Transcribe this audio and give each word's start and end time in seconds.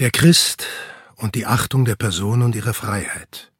Der 0.00 0.10
Christ 0.10 0.66
und 1.14 1.36
die 1.36 1.46
Achtung 1.46 1.84
der 1.84 1.94
Person 1.94 2.42
und 2.42 2.56
ihrer 2.56 2.74
Freiheit. 2.74 3.52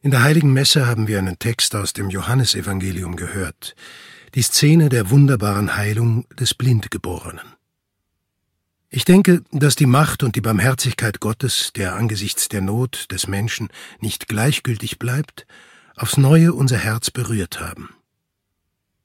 In 0.00 0.10
der 0.10 0.24
heiligen 0.24 0.52
Messe 0.52 0.84
haben 0.84 1.06
wir 1.06 1.20
einen 1.20 1.38
Text 1.38 1.76
aus 1.76 1.92
dem 1.92 2.10
Johannesevangelium 2.10 3.14
gehört, 3.14 3.76
die 4.34 4.42
Szene 4.42 4.88
der 4.88 5.10
wunderbaren 5.10 5.76
Heilung 5.76 6.28
des 6.30 6.54
Blindgeborenen. 6.54 7.54
Ich 8.88 9.04
denke, 9.04 9.44
dass 9.52 9.76
die 9.76 9.86
Macht 9.86 10.24
und 10.24 10.34
die 10.34 10.40
Barmherzigkeit 10.40 11.20
Gottes, 11.20 11.72
der 11.76 11.94
angesichts 11.94 12.48
der 12.48 12.60
Not 12.60 13.12
des 13.12 13.28
Menschen 13.28 13.68
nicht 14.00 14.26
gleichgültig 14.26 14.98
bleibt, 14.98 15.46
aufs 15.94 16.16
neue 16.16 16.52
unser 16.52 16.78
Herz 16.78 17.12
berührt 17.12 17.60
haben. 17.60 17.90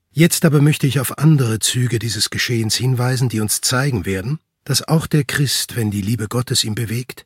Jetzt 0.10 0.46
aber 0.46 0.62
möchte 0.62 0.88
ich 0.88 1.00
auf 1.00 1.20
andere 1.20 1.60
Züge 1.60 2.00
dieses 2.00 2.32
Geschehens 2.32 2.74
hinweisen, 2.74 3.30
die 3.30 3.40
uns 3.40 3.62
zeigen 3.62 4.08
werden, 4.08 4.40
dass 4.64 4.88
auch 4.88 5.08
der 5.08 5.24
Christ, 5.24 5.76
wenn 5.76 5.92
die 5.92 6.02
Liebe 6.02 6.28
Gottes 6.28 6.64
ihn 6.64 6.76
bewegt, 6.76 7.26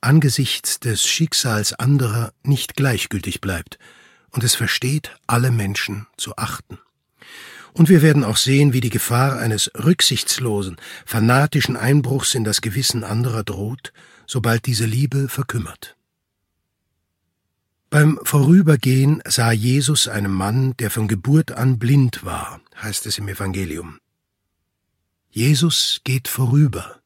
angesichts 0.00 0.80
des 0.80 1.04
Schicksals 1.04 1.72
anderer 1.72 2.32
nicht 2.42 2.76
gleichgültig 2.76 3.40
bleibt 3.40 3.78
und 4.30 4.44
es 4.44 4.54
versteht, 4.54 5.16
alle 5.26 5.50
Menschen 5.50 6.06
zu 6.16 6.36
achten. 6.36 6.78
Und 7.72 7.88
wir 7.88 8.02
werden 8.02 8.24
auch 8.24 8.36
sehen, 8.36 8.72
wie 8.72 8.80
die 8.80 8.90
Gefahr 8.90 9.38
eines 9.38 9.70
rücksichtslosen, 9.74 10.76
fanatischen 11.04 11.76
Einbruchs 11.76 12.34
in 12.34 12.44
das 12.44 12.60
Gewissen 12.60 13.04
anderer 13.04 13.44
droht, 13.44 13.92
sobald 14.26 14.66
diese 14.66 14.86
Liebe 14.86 15.28
verkümmert. 15.28 15.96
Beim 17.90 18.18
Vorübergehen 18.22 19.22
sah 19.26 19.50
Jesus 19.50 20.08
einen 20.08 20.32
Mann, 20.32 20.76
der 20.76 20.90
von 20.90 21.08
Geburt 21.08 21.52
an 21.52 21.78
blind 21.78 22.24
war, 22.24 22.60
heißt 22.82 23.06
es 23.06 23.16
im 23.18 23.28
Evangelium. 23.28 23.98
Jesus 25.30 26.00
geht 26.04 26.26
vorüber. 26.28 27.00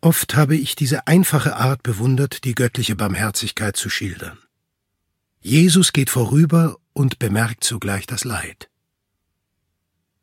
Oft 0.00 0.36
habe 0.36 0.56
ich 0.56 0.74
diese 0.74 1.06
einfache 1.06 1.56
Art 1.56 1.82
bewundert, 1.82 2.44
die 2.44 2.54
göttliche 2.54 2.96
Barmherzigkeit 2.96 3.76
zu 3.76 3.88
schildern. 3.88 4.38
Jesus 5.40 5.92
geht 5.92 6.10
vorüber 6.10 6.76
und 6.92 7.18
bemerkt 7.18 7.64
zugleich 7.64 8.06
das 8.06 8.24
Leid. 8.24 8.70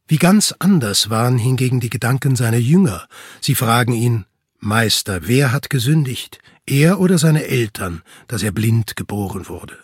Wie 0.08 0.18
ganz 0.18 0.54
anders 0.60 1.10
waren 1.10 1.38
hingegen 1.38 1.80
die 1.80 1.90
Gedanken 1.90 2.36
seiner 2.36 2.58
Jünger. 2.58 3.08
Sie 3.40 3.56
fragen 3.56 3.94
ihn, 3.94 4.26
Meister, 4.60 5.28
wer 5.28 5.52
hat 5.52 5.70
gesündigt, 5.70 6.40
er 6.66 7.00
oder 7.00 7.18
seine 7.18 7.46
Eltern, 7.46 8.04
dass 8.28 8.44
er 8.44 8.52
blind 8.52 8.96
geboren 8.96 9.48
wurde? 9.48 9.78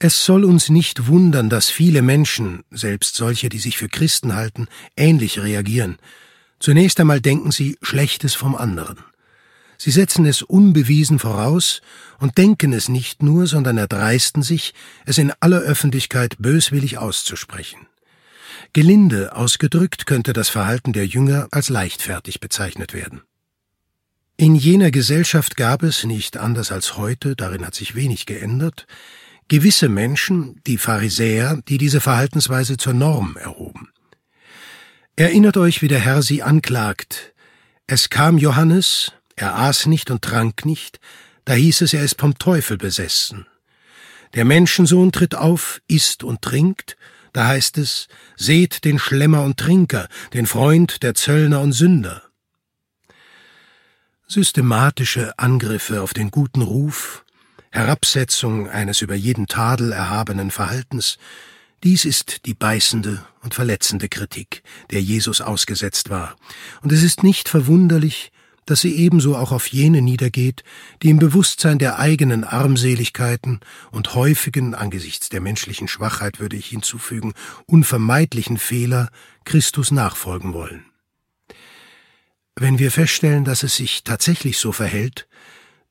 Es 0.00 0.24
soll 0.24 0.44
uns 0.44 0.68
nicht 0.68 1.08
wundern, 1.08 1.50
dass 1.50 1.70
viele 1.70 2.02
Menschen, 2.02 2.62
selbst 2.70 3.16
solche, 3.16 3.48
die 3.48 3.58
sich 3.58 3.76
für 3.76 3.88
Christen 3.88 4.36
halten, 4.36 4.68
ähnlich 4.96 5.40
reagieren. 5.40 5.98
Zunächst 6.60 7.00
einmal 7.00 7.20
denken 7.20 7.50
sie 7.50 7.78
Schlechtes 7.82 8.34
vom 8.34 8.54
anderen. 8.54 8.98
Sie 9.76 9.90
setzen 9.90 10.24
es 10.24 10.42
unbewiesen 10.42 11.18
voraus 11.18 11.82
und 12.18 12.38
denken 12.38 12.72
es 12.72 12.88
nicht 12.88 13.22
nur, 13.22 13.46
sondern 13.48 13.76
erdreisten 13.76 14.42
sich, 14.42 14.72
es 15.04 15.18
in 15.18 15.32
aller 15.40 15.60
Öffentlichkeit 15.60 16.36
böswillig 16.38 16.98
auszusprechen. 16.98 17.86
Gelinde 18.72 19.34
ausgedrückt 19.34 20.06
könnte 20.06 20.32
das 20.32 20.48
Verhalten 20.48 20.92
der 20.92 21.06
Jünger 21.06 21.48
als 21.50 21.70
leichtfertig 21.70 22.38
bezeichnet 22.38 22.92
werden. 22.92 23.22
In 24.36 24.54
jener 24.54 24.92
Gesellschaft 24.92 25.56
gab 25.56 25.82
es, 25.82 26.04
nicht 26.04 26.36
anders 26.36 26.70
als 26.70 26.96
heute, 26.96 27.34
darin 27.34 27.66
hat 27.66 27.74
sich 27.74 27.96
wenig 27.96 28.26
geändert, 28.26 28.86
gewisse 29.48 29.88
Menschen, 29.88 30.60
die 30.66 30.78
Pharisäer, 30.78 31.60
die 31.68 31.78
diese 31.78 32.00
Verhaltensweise 32.00 32.76
zur 32.76 32.94
Norm 32.94 33.36
erhoben. 33.36 33.88
Erinnert 35.16 35.56
euch, 35.56 35.82
wie 35.82 35.88
der 35.88 35.98
Herr 35.98 36.22
sie 36.22 36.42
anklagt. 36.42 37.34
Es 37.86 38.10
kam 38.10 38.38
Johannes, 38.38 39.12
er 39.34 39.56
aß 39.56 39.86
nicht 39.86 40.10
und 40.10 40.22
trank 40.22 40.64
nicht, 40.64 41.00
da 41.44 41.54
hieß 41.54 41.80
es, 41.80 41.94
er 41.94 42.04
ist 42.04 42.20
vom 42.20 42.38
Teufel 42.38 42.76
besessen. 42.76 43.46
Der 44.34 44.44
Menschensohn 44.44 45.10
tritt 45.10 45.34
auf, 45.34 45.80
isst 45.88 46.22
und 46.22 46.42
trinkt, 46.42 46.96
da 47.32 47.46
heißt 47.46 47.78
es, 47.78 48.08
seht 48.36 48.84
den 48.84 48.98
Schlemmer 48.98 49.42
und 49.42 49.58
Trinker, 49.58 50.08
den 50.34 50.46
Freund 50.46 51.02
der 51.02 51.14
Zöllner 51.14 51.60
und 51.60 51.72
Sünder. 51.72 52.22
Systematische 54.26 55.38
Angriffe 55.38 56.02
auf 56.02 56.12
den 56.12 56.30
guten 56.30 56.60
Ruf, 56.60 57.24
Herabsetzung 57.78 58.68
eines 58.68 59.02
über 59.02 59.14
jeden 59.14 59.46
Tadel 59.46 59.92
erhabenen 59.92 60.50
Verhaltens, 60.50 61.16
dies 61.84 62.04
ist 62.04 62.44
die 62.46 62.54
beißende 62.54 63.24
und 63.42 63.54
verletzende 63.54 64.08
Kritik, 64.08 64.64
der 64.90 65.00
Jesus 65.00 65.40
ausgesetzt 65.40 66.10
war, 66.10 66.34
und 66.82 66.90
es 66.90 67.04
ist 67.04 67.22
nicht 67.22 67.48
verwunderlich, 67.48 68.32
dass 68.66 68.80
sie 68.80 68.96
ebenso 68.96 69.36
auch 69.36 69.52
auf 69.52 69.68
jene 69.68 70.02
niedergeht, 70.02 70.64
die 71.02 71.08
im 71.08 71.20
Bewusstsein 71.20 71.78
der 71.78 72.00
eigenen 72.00 72.42
Armseligkeiten 72.42 73.60
und 73.92 74.14
häufigen, 74.14 74.74
angesichts 74.74 75.28
der 75.28 75.40
menschlichen 75.40 75.86
Schwachheit 75.86 76.40
würde 76.40 76.56
ich 76.56 76.66
hinzufügen, 76.66 77.32
unvermeidlichen 77.66 78.58
Fehler 78.58 79.08
Christus 79.44 79.92
nachfolgen 79.92 80.52
wollen. 80.52 80.84
Wenn 82.56 82.80
wir 82.80 82.90
feststellen, 82.90 83.44
dass 83.44 83.62
es 83.62 83.76
sich 83.76 84.02
tatsächlich 84.02 84.58
so 84.58 84.72
verhält, 84.72 85.27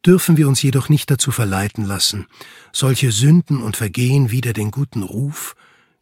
dürfen 0.06 0.38
wir 0.38 0.47
uns 0.47 0.62
jedoch 0.62 0.90
nicht 0.90 1.09
dazu 1.12 1.31
verleiten 1.31 1.85
lassen, 1.85 2.28
solche 2.72 3.12
Sünden 3.12 3.62
und 3.62 3.78
Vergehen 3.78 4.31
wider 4.31 4.53
den 4.53 4.72
guten 4.72 5.03
Ruf, 5.03 5.56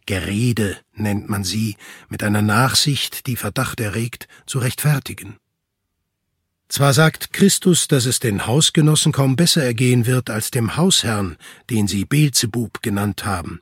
Gerede 0.05 0.77
nennt 0.93 1.29
man 1.29 1.43
sie, 1.43 1.77
mit 2.09 2.21
einer 2.21 2.41
Nachsicht, 2.41 3.25
die 3.25 3.35
Verdacht 3.35 3.79
erregt, 3.79 4.27
zu 4.45 4.59
rechtfertigen. 4.59 5.37
Zwar 6.67 6.93
sagt 6.93 7.33
Christus, 7.33 7.87
dass 7.87 8.05
es 8.05 8.19
den 8.19 8.45
Hausgenossen 8.45 9.11
kaum 9.11 9.35
besser 9.35 9.63
ergehen 9.63 10.05
wird 10.05 10.29
als 10.29 10.51
dem 10.51 10.75
Hausherrn, 10.75 11.37
den 11.69 11.87
sie 11.87 12.05
Beelzebub 12.05 12.81
genannt 12.81 13.25
haben, 13.25 13.61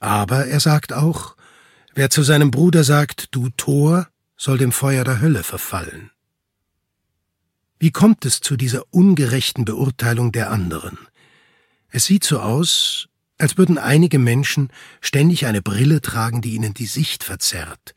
aber 0.00 0.46
er 0.46 0.60
sagt 0.60 0.92
auch, 0.92 1.36
wer 1.94 2.10
zu 2.10 2.22
seinem 2.22 2.50
Bruder 2.50 2.84
sagt, 2.84 3.28
du 3.34 3.50
Tor, 3.56 4.08
soll 4.36 4.58
dem 4.58 4.72
Feuer 4.72 5.04
der 5.04 5.20
Hölle 5.20 5.42
verfallen. 5.42 6.10
Wie 7.82 7.90
kommt 7.90 8.26
es 8.26 8.40
zu 8.40 8.58
dieser 8.58 8.82
ungerechten 8.90 9.64
Beurteilung 9.64 10.32
der 10.32 10.50
anderen? 10.50 10.98
Es 11.88 12.04
sieht 12.04 12.24
so 12.24 12.38
aus, 12.38 13.08
als 13.38 13.56
würden 13.56 13.78
einige 13.78 14.18
Menschen 14.18 14.68
ständig 15.00 15.46
eine 15.46 15.62
Brille 15.62 16.02
tragen, 16.02 16.42
die 16.42 16.56
ihnen 16.56 16.74
die 16.74 16.84
Sicht 16.84 17.24
verzerrt. 17.24 17.94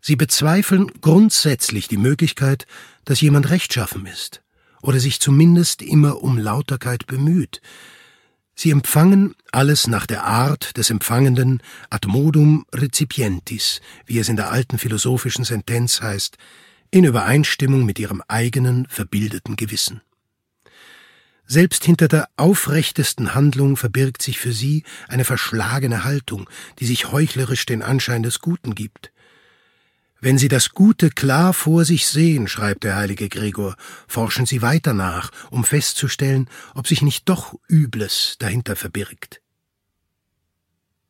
Sie 0.00 0.16
bezweifeln 0.16 0.90
grundsätzlich 1.00 1.86
die 1.86 1.96
Möglichkeit, 1.96 2.66
dass 3.04 3.20
jemand 3.20 3.50
rechtschaffen 3.50 4.04
ist 4.06 4.42
oder 4.82 4.98
sich 4.98 5.20
zumindest 5.20 5.80
immer 5.80 6.20
um 6.20 6.36
Lauterkeit 6.36 7.06
bemüht. 7.06 7.62
Sie 8.56 8.72
empfangen 8.72 9.36
alles 9.52 9.86
nach 9.86 10.06
der 10.06 10.24
Art 10.24 10.76
des 10.76 10.90
Empfangenden 10.90 11.62
ad 11.88 12.08
modum 12.08 12.66
recipientis, 12.74 13.80
wie 14.06 14.18
es 14.18 14.28
in 14.28 14.34
der 14.34 14.50
alten 14.50 14.76
philosophischen 14.76 15.44
Sentenz 15.44 16.00
heißt, 16.00 16.36
in 16.94 17.02
Übereinstimmung 17.02 17.84
mit 17.84 17.98
ihrem 17.98 18.22
eigenen 18.28 18.86
verbildeten 18.88 19.56
Gewissen. 19.56 20.00
Selbst 21.44 21.84
hinter 21.84 22.06
der 22.06 22.28
aufrechtesten 22.36 23.34
Handlung 23.34 23.76
verbirgt 23.76 24.22
sich 24.22 24.38
für 24.38 24.52
sie 24.52 24.84
eine 25.08 25.24
verschlagene 25.24 26.04
Haltung, 26.04 26.48
die 26.78 26.86
sich 26.86 27.10
heuchlerisch 27.10 27.66
den 27.66 27.82
Anschein 27.82 28.22
des 28.22 28.38
Guten 28.38 28.76
gibt. 28.76 29.10
Wenn 30.20 30.38
Sie 30.38 30.46
das 30.46 30.70
Gute 30.70 31.10
klar 31.10 31.52
vor 31.52 31.84
sich 31.84 32.06
sehen, 32.06 32.46
schreibt 32.46 32.84
der 32.84 32.94
heilige 32.94 33.28
Gregor, 33.28 33.74
forschen 34.06 34.46
Sie 34.46 34.62
weiter 34.62 34.94
nach, 34.94 35.32
um 35.50 35.64
festzustellen, 35.64 36.48
ob 36.74 36.86
sich 36.86 37.02
nicht 37.02 37.28
doch 37.28 37.58
Übles 37.68 38.36
dahinter 38.38 38.76
verbirgt. 38.76 39.42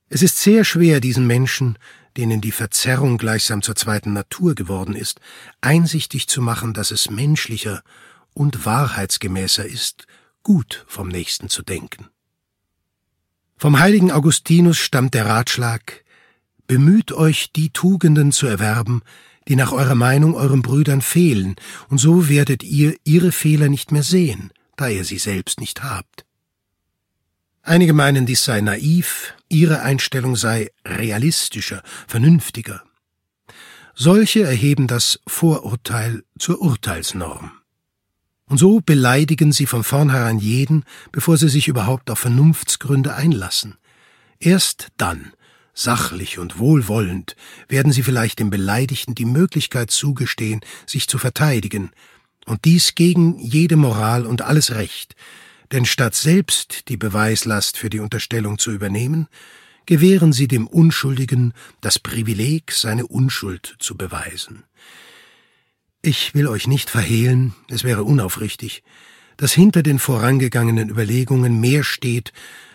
Es 0.09 0.23
ist 0.23 0.41
sehr 0.41 0.65
schwer, 0.65 1.01
diesen 1.01 1.27
Menschen, 1.27 1.77
denen 2.17 2.41
die 2.41 2.53
Verzerrung 2.53 3.19
gleichsam 3.19 3.63
zur 3.63 3.77
zweiten 3.77 4.13
Natur 4.13 4.55
geworden 4.55 4.95
ist, 4.95 5.21
einsichtig 5.61 6.29
zu 6.29 6.41
machen, 6.41 6.75
dass 6.75 6.91
es 6.91 7.11
menschlicher 7.11 7.83
und 8.33 8.65
wahrheitsgemäßer 8.65 9.65
ist, 9.65 10.07
gut 10.43 10.85
vom 10.87 11.09
Nächsten 11.09 11.49
zu 11.49 11.63
denken. 11.63 12.09
Vom 13.57 13.79
heiligen 13.79 14.11
Augustinus 14.11 14.79
stammt 14.79 15.15
der 15.15 15.27
Ratschlag 15.27 16.05
Bemüht 16.67 17.13
euch, 17.13 17.53
die 17.53 17.71
Tugenden 17.71 18.33
zu 18.33 18.47
erwerben, 18.47 19.03
die 19.49 19.57
nach 19.57 19.73
eurer 19.73 19.95
Meinung 19.95 20.35
euren 20.35 20.63
Brüdern 20.63 21.03
fehlen, 21.03 21.57
und 21.89 21.99
so 21.99 22.29
werdet 22.29 22.63
ihr 22.63 22.97
ihre 23.05 23.33
Fehler 23.33 23.69
nicht 23.69 23.93
mehr 23.93 24.03
sehen, 24.03 24.51
da 24.77 24.89
ihr 24.89 25.05
sie 25.05 25.19
selbst 25.19 25.61
nicht 25.61 25.83
habt. 25.83 26.25
Einige 27.63 27.93
meinen, 27.93 28.27
dies 28.27 28.45
sei 28.45 28.61
naiv, 28.61 29.35
ihre 29.55 29.81
Einstellung 29.83 30.37
sei 30.37 30.71
realistischer, 30.85 31.83
vernünftiger. 32.07 32.83
Solche 33.95 34.43
erheben 34.43 34.87
das 34.87 35.21
Vorurteil 35.27 36.25
zur 36.39 36.61
Urteilsnorm. 36.61 37.53
Und 38.47 38.59
so 38.59 38.81
beleidigen 38.81 39.53
sie 39.53 39.67
von 39.67 39.85
vornherein 39.85 40.39
jeden, 40.39 40.85
bevor 41.13 41.39
sie 41.39 41.49
sich 41.49 41.69
überhaupt 41.69 42.11
auf 42.11 42.19
Vernunftsgründe 42.19 43.15
einlassen. 43.15 43.79
Erst 44.39 44.89
dann, 44.97 45.33
Sachlich 45.77 46.39
und 46.39 46.61
wohlwollend 46.61 47.35
werden 47.69 47.91
sie 47.91 48.05
vielleicht 48.05 48.39
dem 48.39 48.49
Beleidigten 48.49 49.17
die 49.17 49.25
Möglichkeit 49.25 49.91
zugestehen, 49.91 50.61
sich 50.87 51.09
zu 51.09 51.19
verteidigen, 51.19 51.91
und 52.47 52.65
dies 52.65 52.95
gegen 52.95 53.39
jede 53.41 53.75
Moral 53.75 54.25
und 54.25 54.43
alles 54.43 54.73
Recht, 54.75 55.17
denn 55.75 55.87
statt 55.87 56.15
selbst 56.15 56.89
die 56.89 56.97
Beweislast 56.97 57.77
für 57.77 57.91
die 57.91 57.99
Unterstellung 57.99 58.59
zu 58.59 58.71
übernehmen, 58.71 59.27
gewähren 59.87 60.33
sie 60.33 60.47
dem 60.47 60.69
Unschuldigen 60.69 61.53
das 61.81 61.99
Privileg, 61.99 62.71
seine 62.71 63.09
Unschuld 63.09 63.75
zu 63.81 63.97
beweisen. 63.97 64.63
Ich 66.01 66.33
will 66.33 66.47
euch 66.47 66.69
nicht 66.69 66.91
verhehlen, 66.91 67.55
es 67.69 67.83
wäre 67.83 68.05
unaufrichtig, 68.05 68.85
dass 69.37 69.53
hinter 69.53 69.83
den 69.83 69.99
vorangegangenen 69.99 70.91
Überlegungen 70.91 71.59
mehr 71.59 71.83
steht 71.83 72.33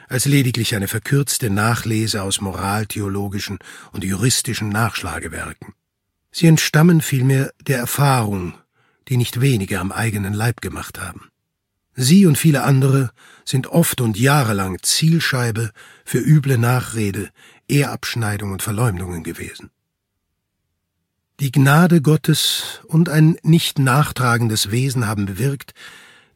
als 0.09 0.25
lediglich 0.25 0.75
eine 0.75 0.89
verkürzte 0.89 1.49
Nachlese 1.49 2.21
aus 2.21 2.41
moraltheologischen 2.41 3.59
und 3.93 4.03
juristischen 4.03 4.67
Nachschlagewerken. 4.67 5.73
Sie 6.31 6.47
entstammen 6.47 6.99
vielmehr 6.99 7.53
der 7.65 7.77
Erfahrung, 7.77 8.55
die 9.07 9.15
nicht 9.15 9.39
wenige 9.39 9.79
am 9.79 9.93
eigenen 9.93 10.33
Leib 10.33 10.59
gemacht 10.59 10.99
haben. 10.99 11.28
Sie 12.01 12.25
und 12.25 12.37
viele 12.37 12.63
andere 12.63 13.11
sind 13.43 13.67
oft 13.67 13.99
und 13.99 14.17
jahrelang 14.17 14.77
Zielscheibe 14.81 15.71
für 16.05 16.19
üble 16.19 16.57
Nachrede, 16.57 17.29
Ehrabschneidung 17.67 18.53
und 18.53 18.61
Verleumdungen 18.61 19.21
gewesen. 19.21 19.69
Die 21.41 21.51
Gnade 21.51 22.01
Gottes 22.01 22.79
und 22.87 23.09
ein 23.09 23.37
nicht 23.43 23.79
nachtragendes 23.79 24.71
Wesen 24.71 25.07
haben 25.07 25.25
bewirkt, 25.25 25.73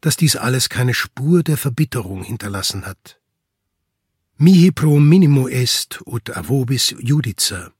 dass 0.02 0.18
dies 0.18 0.36
alles 0.36 0.68
keine 0.68 0.92
Spur 0.92 1.42
der 1.42 1.56
Verbitterung 1.56 2.22
hinterlassen 2.22 2.84
hat. 2.84 3.18
Mihi 4.36 4.70
pro 4.70 5.00
minimo 5.00 5.48
est 5.48 6.02
ut 6.04 6.28
avobis 6.36 6.94
judica. 6.98 7.72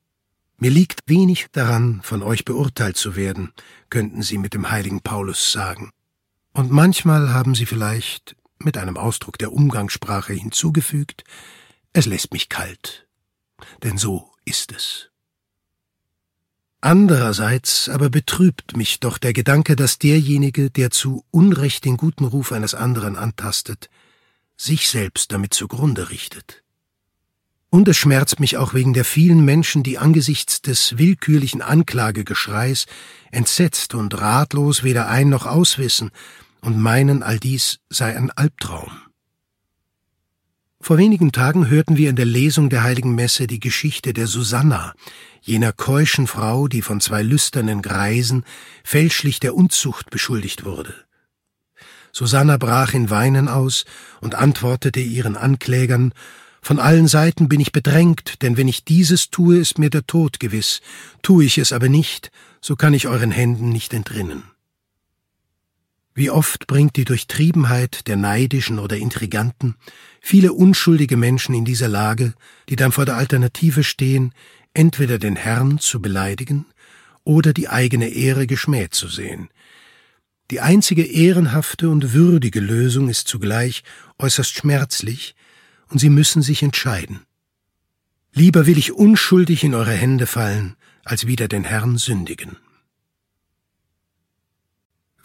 Mir 0.57 0.71
liegt 0.71 1.03
wenig 1.05 1.49
daran, 1.53 2.01
von 2.03 2.23
euch 2.23 2.47
beurteilt 2.47 2.97
zu 2.97 3.15
werden, 3.15 3.53
könnten 3.91 4.23
sie 4.23 4.39
mit 4.39 4.55
dem 4.55 4.71
heiligen 4.71 5.03
Paulus 5.03 5.53
sagen. 5.53 5.91
Und 6.55 6.71
manchmal 6.71 7.35
haben 7.35 7.55
sie 7.55 7.67
vielleicht 7.67 8.37
mit 8.59 8.79
einem 8.79 8.97
Ausdruck 8.97 9.39
der 9.39 9.53
Umgangssprache 9.53 10.33
hinzugefügt, 10.33 11.25
es 11.93 12.07
lässt 12.07 12.33
mich 12.33 12.49
kalt. 12.49 13.07
Denn 13.83 13.99
so 13.99 14.31
ist 14.45 14.73
es. 14.73 15.11
Andererseits 16.81 17.89
aber 17.89 18.09
betrübt 18.09 18.77
mich 18.77 19.01
doch 19.01 19.19
der 19.19 19.33
Gedanke, 19.33 19.75
dass 19.75 19.99
derjenige, 19.99 20.71
der 20.71 20.91
zu 20.91 21.25
Unrecht 21.31 21.85
den 21.85 21.97
guten 21.97 22.25
Ruf 22.25 22.53
eines 22.53 22.75
anderen 22.75 23.17
antastet, 23.17 23.89
sich 24.57 24.89
selbst 24.89 25.33
damit 25.33 25.55
zugrunde 25.55 26.11
richtet. 26.11 26.63
Und 27.71 27.89
es 27.89 27.97
schmerzt 27.97 28.39
mich 28.39 28.59
auch 28.59 28.75
wegen 28.75 28.93
der 28.93 29.05
vielen 29.05 29.45
Menschen, 29.45 29.83
die 29.83 29.99
angesichts 29.99 30.63
des 30.63 30.99
willkürlichen 30.99 31.63
Anklagegeschreis 31.63 32.87
entsetzt 33.33 33.95
und 33.95 34.21
ratlos 34.21 34.85
weder 34.85 35.09
ein 35.09 35.29
noch 35.29 35.47
auswissen 35.47 36.13
und 36.65 36.79
meinen, 36.79 37.23
all 37.23 37.39
dies 37.39 37.81
sei 37.91 38.17
ein 38.17 38.31
Albtraum. 38.31 38.91
Vor 40.81 40.99
wenigen 40.99 41.33
Tagen 41.33 41.69
hörten 41.69 41.97
wir 41.97 42.11
in 42.11 42.17
der 42.17 42.25
Lesung 42.27 42.69
der 42.69 42.83
heiligen 42.83 43.15
Messe 43.15 43.47
die 43.47 43.61
Geschichte 43.61 44.13
der 44.13 44.27
Susanna, 44.27 44.95
jener 45.41 45.73
keuschen 45.73 46.27
Frau, 46.27 46.69
die 46.69 46.83
von 46.83 47.01
zwei 47.01 47.23
lüsternen 47.23 47.81
Greisen 47.81 48.45
fälschlich 48.83 49.41
der 49.41 49.55
Unzucht 49.55 50.11
beschuldigt 50.11 50.65
wurde. 50.65 50.95
Susanna 52.13 52.57
brach 52.57 52.95
in 52.95 53.11
Weinen 53.11 53.49
aus 53.49 53.85
und 54.21 54.35
antwortete 54.35 55.01
ihren 55.01 55.37
Anklägern 55.37 56.13
Von 56.63 56.79
allen 56.79 57.09
Seiten 57.09 57.49
bin 57.49 57.61
ich 57.61 57.73
bedrängt, 57.73 58.43
denn 58.43 58.57
wenn 58.57 58.69
ich 58.69 58.85
dieses 58.85 59.31
tue, 59.31 59.59
ist 59.59 59.79
mir 59.79 59.91
der 59.91 60.07
Tod 60.07 60.41
gewiss, 60.41 60.81
tue 61.23 61.45
ich 61.45 61.59
es 61.59 61.73
aber 61.73 61.91
nicht, 61.91 62.31
so 62.63 62.75
kann 62.75 62.95
ich 62.95 63.07
euren 63.07 63.31
Händen 63.31 63.69
nicht 63.69 63.93
entrinnen. 63.93 64.54
Wie 66.15 66.31
oft 66.31 66.69
bringt 66.69 66.95
die 66.97 67.05
Durchtriebenheit 67.05 68.07
der 68.07 68.17
Neidischen 68.17 68.79
oder 68.79 68.97
Intriganten 68.97 69.75
viele 70.21 70.53
unschuldige 70.53 71.17
Menschen 71.17 71.55
in 71.55 71.65
dieser 71.65 71.89
Lage, 71.89 72.35
die 72.69 72.77
dann 72.77 72.93
vor 72.93 73.05
der 73.05 73.17
Alternative 73.17 73.83
stehen, 73.83 74.33
entweder 74.75 75.19
den 75.19 75.35
Herrn 75.35 75.79
zu 75.79 76.01
beleidigen 76.01 76.67
oder 77.25 77.53
die 77.53 77.69
eigene 77.69 78.09
Ehre 78.09 78.47
geschmäht 78.47 78.95
zu 78.95 79.09
sehen. 79.09 79.49
Die 80.51 80.61
einzige 80.61 81.03
ehrenhafte 81.03 81.89
und 81.89 82.13
würdige 82.13 82.61
Lösung 82.61 83.09
ist 83.09 83.27
zugleich 83.27 83.83
äußerst 84.19 84.55
schmerzlich, 84.55 85.35
und 85.89 85.99
sie 85.99 86.11
müssen 86.11 86.43
sich 86.43 86.63
entscheiden. 86.63 87.21
Lieber 88.33 88.67
will 88.67 88.79
ich 88.79 88.93
unschuldig 88.93 89.65
in 89.65 89.75
eure 89.75 89.93
Hände 89.93 90.27
fallen, 90.27 90.77
als 91.05 91.27
wieder 91.27 91.47
den 91.49 91.65
Herrn 91.65 91.99
sündigen. 91.99 92.57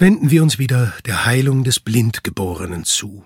Wenden 0.02 0.32
wir 0.32 0.44
uns 0.44 0.58
wieder 0.60 0.94
der 1.06 1.26
Heilung 1.26 1.66
des 1.66 1.82
Blindgeborenen 1.82 2.86
zu. 2.86 3.26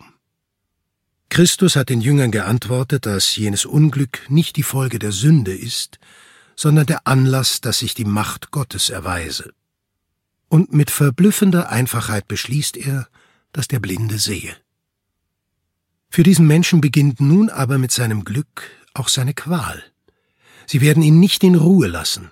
Christus 1.30 1.76
hat 1.76 1.90
den 1.90 2.02
Jüngern 2.02 2.32
geantwortet, 2.32 3.06
dass 3.06 3.36
jenes 3.36 3.66
Unglück 3.66 4.26
nicht 4.28 4.56
die 4.56 4.64
Folge 4.64 4.98
der 4.98 5.12
Sünde 5.12 5.54
ist, 5.54 6.00
sondern 6.56 6.88
der 6.88 7.06
Anlass, 7.06 7.62
dass 7.62 7.78
sich 7.78 7.94
die 7.94 8.06
Macht 8.06 8.50
Gottes 8.50 8.90
erweise. 8.90 9.54
Und 10.50 10.74
mit 10.74 10.90
verblüffender 10.90 11.70
Einfachheit 11.70 12.28
beschließt 12.28 12.76
er, 12.78 13.08
dass 13.52 13.68
der 13.68 13.80
Blinde 13.80 14.18
sehe. 14.18 14.56
Für 16.10 16.24
diesen 16.24 16.48
Menschen 16.48 16.82
beginnt 16.82 17.22
nun 17.22 17.52
aber 17.52 17.78
mit 17.78 17.92
seinem 17.92 18.24
Glück 18.24 18.64
auch 18.96 19.10
seine 19.10 19.36
Qual. 19.36 19.84
Sie 20.66 20.82
werden 20.82 21.04
ihn 21.04 21.20
nicht 21.20 21.44
in 21.44 21.54
Ruhe 21.54 21.88
lassen. 21.88 22.32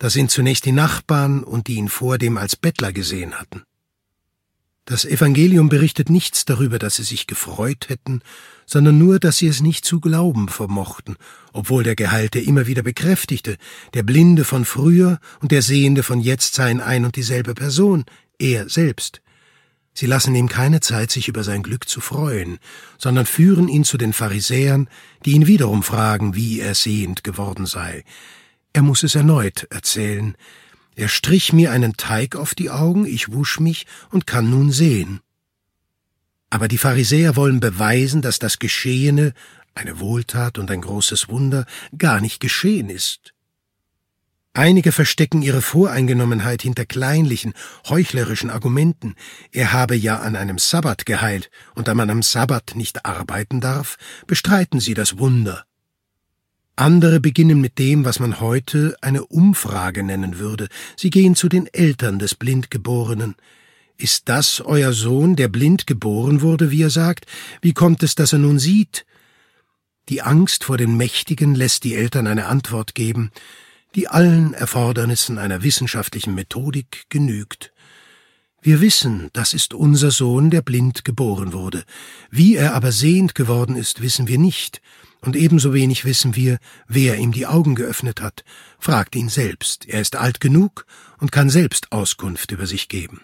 Da 0.00 0.10
sind 0.10 0.32
zunächst 0.32 0.64
die 0.64 0.72
Nachbarn 0.72 1.44
und 1.44 1.68
die 1.68 1.74
ihn 1.74 1.88
vordem 1.88 2.36
als 2.36 2.56
Bettler 2.56 2.92
gesehen 2.92 3.34
hatten. 3.36 3.62
Das 4.88 5.04
Evangelium 5.04 5.68
berichtet 5.68 6.10
nichts 6.10 6.44
darüber, 6.44 6.78
dass 6.78 6.94
sie 6.94 7.02
sich 7.02 7.26
gefreut 7.26 7.88
hätten, 7.88 8.22
sondern 8.66 8.98
nur, 8.98 9.18
dass 9.18 9.38
sie 9.38 9.48
es 9.48 9.60
nicht 9.60 9.84
zu 9.84 9.98
glauben 9.98 10.48
vermochten, 10.48 11.16
obwohl 11.52 11.82
der 11.82 11.96
Geheilte 11.96 12.38
immer 12.38 12.68
wieder 12.68 12.84
bekräftigte, 12.84 13.56
der 13.94 14.04
Blinde 14.04 14.44
von 14.44 14.64
früher 14.64 15.18
und 15.40 15.50
der 15.50 15.62
Sehende 15.62 16.04
von 16.04 16.20
jetzt 16.20 16.54
seien 16.54 16.80
ein 16.80 17.04
und 17.04 17.16
dieselbe 17.16 17.54
Person, 17.54 18.04
er 18.38 18.68
selbst. 18.68 19.22
Sie 19.92 20.06
lassen 20.06 20.36
ihm 20.36 20.48
keine 20.48 20.78
Zeit, 20.78 21.10
sich 21.10 21.26
über 21.26 21.42
sein 21.42 21.64
Glück 21.64 21.88
zu 21.88 22.00
freuen, 22.00 22.58
sondern 22.96 23.26
führen 23.26 23.66
ihn 23.66 23.82
zu 23.82 23.98
den 23.98 24.12
Pharisäern, 24.12 24.88
die 25.24 25.32
ihn 25.32 25.48
wiederum 25.48 25.82
fragen, 25.82 26.36
wie 26.36 26.60
er 26.60 26.76
sehend 26.76 27.24
geworden 27.24 27.66
sei. 27.66 28.04
Er 28.72 28.82
muss 28.82 29.02
es 29.02 29.16
erneut 29.16 29.66
erzählen, 29.70 30.36
er 30.96 31.08
strich 31.08 31.52
mir 31.52 31.70
einen 31.70 31.96
Teig 31.96 32.36
auf 32.36 32.54
die 32.54 32.70
Augen, 32.70 33.04
ich 33.04 33.30
wusch 33.30 33.60
mich 33.60 33.86
und 34.10 34.26
kann 34.26 34.48
nun 34.48 34.72
sehen. 34.72 35.20
Aber 36.48 36.68
die 36.68 36.78
Pharisäer 36.78 37.36
wollen 37.36 37.60
beweisen, 37.60 38.22
dass 38.22 38.38
das 38.38 38.58
Geschehene, 38.58 39.34
eine 39.74 40.00
Wohltat 40.00 40.56
und 40.56 40.70
ein 40.70 40.80
großes 40.80 41.28
Wunder, 41.28 41.66
gar 41.98 42.22
nicht 42.22 42.40
geschehen 42.40 42.88
ist. 42.88 43.34
Einige 44.54 44.90
verstecken 44.90 45.42
ihre 45.42 45.60
Voreingenommenheit 45.60 46.62
hinter 46.62 46.86
kleinlichen, 46.86 47.52
heuchlerischen 47.90 48.48
Argumenten. 48.48 49.14
Er 49.52 49.74
habe 49.74 49.96
ja 49.96 50.20
an 50.20 50.34
einem 50.34 50.56
Sabbat 50.56 51.04
geheilt, 51.04 51.50
und 51.74 51.88
da 51.88 51.94
man 51.94 52.08
am 52.08 52.22
Sabbat 52.22 52.72
nicht 52.74 53.04
arbeiten 53.04 53.60
darf, 53.60 53.98
bestreiten 54.26 54.80
sie 54.80 54.94
das 54.94 55.18
Wunder. 55.18 55.65
Andere 56.78 57.20
beginnen 57.20 57.62
mit 57.62 57.78
dem, 57.78 58.04
was 58.04 58.20
man 58.20 58.38
heute 58.38 58.96
eine 59.00 59.24
Umfrage 59.24 60.02
nennen 60.02 60.38
würde. 60.38 60.68
Sie 60.94 61.08
gehen 61.08 61.34
zu 61.34 61.48
den 61.48 61.66
Eltern 61.72 62.18
des 62.18 62.34
Blindgeborenen. 62.34 63.34
Ist 63.96 64.28
das 64.28 64.60
euer 64.60 64.92
Sohn, 64.92 65.36
der 65.36 65.48
blind 65.48 65.86
geboren 65.86 66.42
wurde, 66.42 66.70
wie 66.70 66.82
er 66.82 66.90
sagt? 66.90 67.24
Wie 67.62 67.72
kommt 67.72 68.02
es, 68.02 68.14
dass 68.14 68.34
er 68.34 68.40
nun 68.40 68.58
sieht? 68.58 69.06
Die 70.10 70.20
Angst 70.20 70.64
vor 70.64 70.76
den 70.76 70.98
Mächtigen 70.98 71.54
lässt 71.54 71.82
die 71.82 71.94
Eltern 71.94 72.26
eine 72.26 72.44
Antwort 72.44 72.94
geben, 72.94 73.30
die 73.94 74.08
allen 74.08 74.52
Erfordernissen 74.52 75.38
einer 75.38 75.62
wissenschaftlichen 75.62 76.34
Methodik 76.34 77.06
genügt. 77.08 77.72
Wir 78.60 78.82
wissen, 78.82 79.30
das 79.32 79.54
ist 79.54 79.72
unser 79.72 80.10
Sohn, 80.10 80.50
der 80.50 80.60
blind 80.60 81.06
geboren 81.06 81.54
wurde. 81.54 81.84
Wie 82.30 82.54
er 82.54 82.74
aber 82.74 82.92
sehend 82.92 83.34
geworden 83.34 83.76
ist, 83.76 84.02
wissen 84.02 84.28
wir 84.28 84.38
nicht 84.38 84.82
und 85.26 85.36
ebenso 85.36 85.74
wenig 85.74 86.04
wissen 86.04 86.36
wir, 86.36 86.58
wer 86.86 87.18
ihm 87.18 87.32
die 87.32 87.46
Augen 87.46 87.74
geöffnet 87.74 88.20
hat. 88.20 88.44
Fragt 88.78 89.16
ihn 89.16 89.28
selbst, 89.28 89.86
er 89.86 90.00
ist 90.00 90.16
alt 90.16 90.40
genug 90.40 90.86
und 91.18 91.32
kann 91.32 91.50
selbst 91.50 91.92
Auskunft 91.92 92.52
über 92.52 92.66
sich 92.66 92.88
geben. 92.88 93.20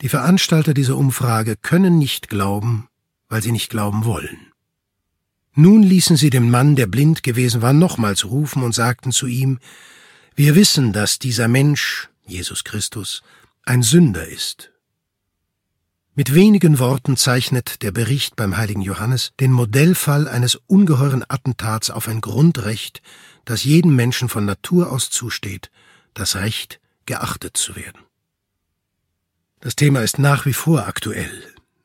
Die 0.00 0.08
Veranstalter 0.08 0.74
dieser 0.74 0.96
Umfrage 0.96 1.56
können 1.56 1.98
nicht 1.98 2.28
glauben, 2.28 2.88
weil 3.28 3.42
sie 3.42 3.52
nicht 3.52 3.70
glauben 3.70 4.04
wollen. 4.04 4.52
Nun 5.54 5.84
ließen 5.84 6.16
sie 6.16 6.30
den 6.30 6.50
Mann, 6.50 6.74
der 6.74 6.88
blind 6.88 7.22
gewesen 7.22 7.62
war, 7.62 7.72
nochmals 7.72 8.24
rufen 8.24 8.64
und 8.64 8.74
sagten 8.74 9.12
zu 9.12 9.28
ihm, 9.28 9.60
wir 10.34 10.56
wissen, 10.56 10.92
dass 10.92 11.20
dieser 11.20 11.46
Mensch, 11.46 12.10
Jesus 12.26 12.64
Christus, 12.64 13.22
ein 13.64 13.82
Sünder 13.82 14.26
ist. 14.26 14.73
Mit 16.16 16.32
wenigen 16.32 16.78
Worten 16.78 17.16
zeichnet 17.16 17.82
der 17.82 17.90
Bericht 17.90 18.36
beim 18.36 18.56
heiligen 18.56 18.82
Johannes 18.82 19.32
den 19.40 19.50
Modellfall 19.50 20.28
eines 20.28 20.54
ungeheuren 20.68 21.24
Attentats 21.26 21.90
auf 21.90 22.06
ein 22.06 22.20
Grundrecht, 22.20 23.02
das 23.44 23.64
jedem 23.64 23.96
Menschen 23.96 24.28
von 24.28 24.44
Natur 24.44 24.92
aus 24.92 25.10
zusteht, 25.10 25.72
das 26.14 26.36
Recht, 26.36 26.78
geachtet 27.06 27.56
zu 27.56 27.74
werden. 27.74 27.98
Das 29.58 29.74
Thema 29.74 30.02
ist 30.02 30.20
nach 30.20 30.46
wie 30.46 30.52
vor 30.52 30.86
aktuell. 30.86 31.32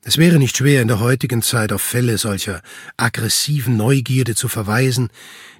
Es 0.03 0.19
wäre 0.19 0.37
nicht 0.37 0.57
schwer, 0.57 0.83
in 0.83 0.87
der 0.89 0.99
heutigen 0.99 1.41
Zeit 1.41 1.73
auf 1.73 1.81
Fälle 1.81 2.19
solcher 2.19 2.61
aggressiven 2.97 3.77
Neugierde 3.77 4.35
zu 4.35 4.47
verweisen, 4.47 5.09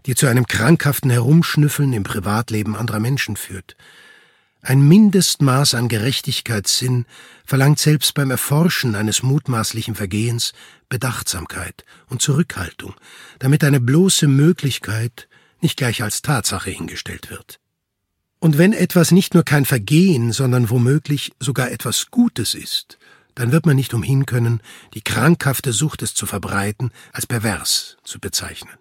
die 0.06 0.14
zu 0.14 0.28
einem 0.28 0.46
krankhaften 0.46 1.10
Herumschnüffeln 1.10 1.92
im 1.92 2.04
Privatleben 2.04 2.76
anderer 2.76 3.00
Menschen 3.00 3.36
führt. 3.36 3.76
Ein 4.62 4.86
Mindestmaß 4.88 5.74
an 5.74 5.88
Gerechtigkeitssinn 5.88 7.06
verlangt 7.46 7.80
selbst 7.80 8.14
beim 8.14 8.30
Erforschen 8.30 8.96
eines 8.96 9.24
mutmaßlichen 9.24 9.96
Vergehens 9.96 10.52
Bedachtsamkeit 10.90 11.86
und 12.08 12.22
Zurückhaltung, 12.22 12.94
damit 13.40 13.64
eine 13.64 13.80
bloße 13.80 14.28
Möglichkeit 14.28 15.30
nicht 15.62 15.78
gleich 15.78 16.04
als 16.04 16.22
Tatsache 16.22 16.72
hingestellt 16.72 17.30
wird. 17.30 17.60
Und 18.40 18.58
wenn 18.58 18.74
etwas 18.74 19.12
nicht 19.12 19.34
nur 19.34 19.44
kein 19.44 19.66
Vergehen, 19.66 20.32
sondern 20.34 20.70
womöglich 20.70 21.32
sogar 21.40 21.72
etwas 21.72 22.08
Gutes 22.12 22.54
ist, 22.54 22.98
dann 23.36 23.52
wird 23.54 23.66
man 23.66 23.78
nicht 23.78 23.94
umhin 23.94 24.26
können, 24.26 24.62
die 24.94 25.02
krankhafte 25.02 25.72
Sucht 25.72 26.02
es 26.02 26.14
zu 26.14 26.26
verbreiten 26.26 26.92
als 27.14 27.28
pervers 27.28 27.98
zu 28.04 28.20
bezeichnen. 28.20 28.78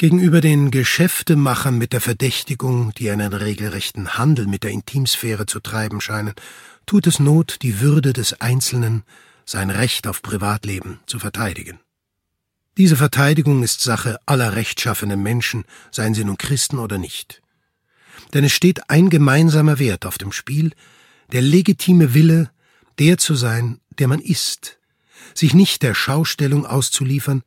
Gegenüber 0.00 0.40
den 0.40 0.70
Geschäftemachern 0.70 1.76
mit 1.76 1.92
der 1.92 2.00
Verdächtigung, 2.00 2.94
die 2.94 3.10
einen 3.10 3.34
regelrechten 3.34 4.16
Handel 4.16 4.46
mit 4.46 4.64
der 4.64 4.70
Intimsphäre 4.70 5.44
zu 5.44 5.60
treiben 5.60 6.00
scheinen, 6.00 6.32
tut 6.86 7.06
es 7.06 7.18
Not, 7.18 7.58
die 7.60 7.80
Würde 7.80 8.14
des 8.14 8.40
Einzelnen, 8.40 9.02
sein 9.44 9.68
Recht 9.68 10.06
auf 10.06 10.22
Privatleben 10.22 11.00
zu 11.04 11.18
verteidigen. 11.18 11.80
Diese 12.78 12.96
Verteidigung 12.96 13.62
ist 13.62 13.82
Sache 13.82 14.18
aller 14.24 14.56
rechtschaffenen 14.56 15.22
Menschen, 15.22 15.64
seien 15.90 16.14
sie 16.14 16.24
nun 16.24 16.38
Christen 16.38 16.78
oder 16.78 16.96
nicht. 16.96 17.42
Denn 18.32 18.44
es 18.44 18.52
steht 18.52 18.88
ein 18.88 19.10
gemeinsamer 19.10 19.78
Wert 19.78 20.06
auf 20.06 20.16
dem 20.16 20.32
Spiel, 20.32 20.72
der 21.30 21.42
legitime 21.42 22.14
Wille, 22.14 22.50
der 22.98 23.18
zu 23.18 23.34
sein, 23.34 23.82
der 23.98 24.08
man 24.08 24.20
ist, 24.20 24.78
sich 25.34 25.52
nicht 25.52 25.82
der 25.82 25.94
Schaustellung 25.94 26.64
auszuliefern, 26.64 27.42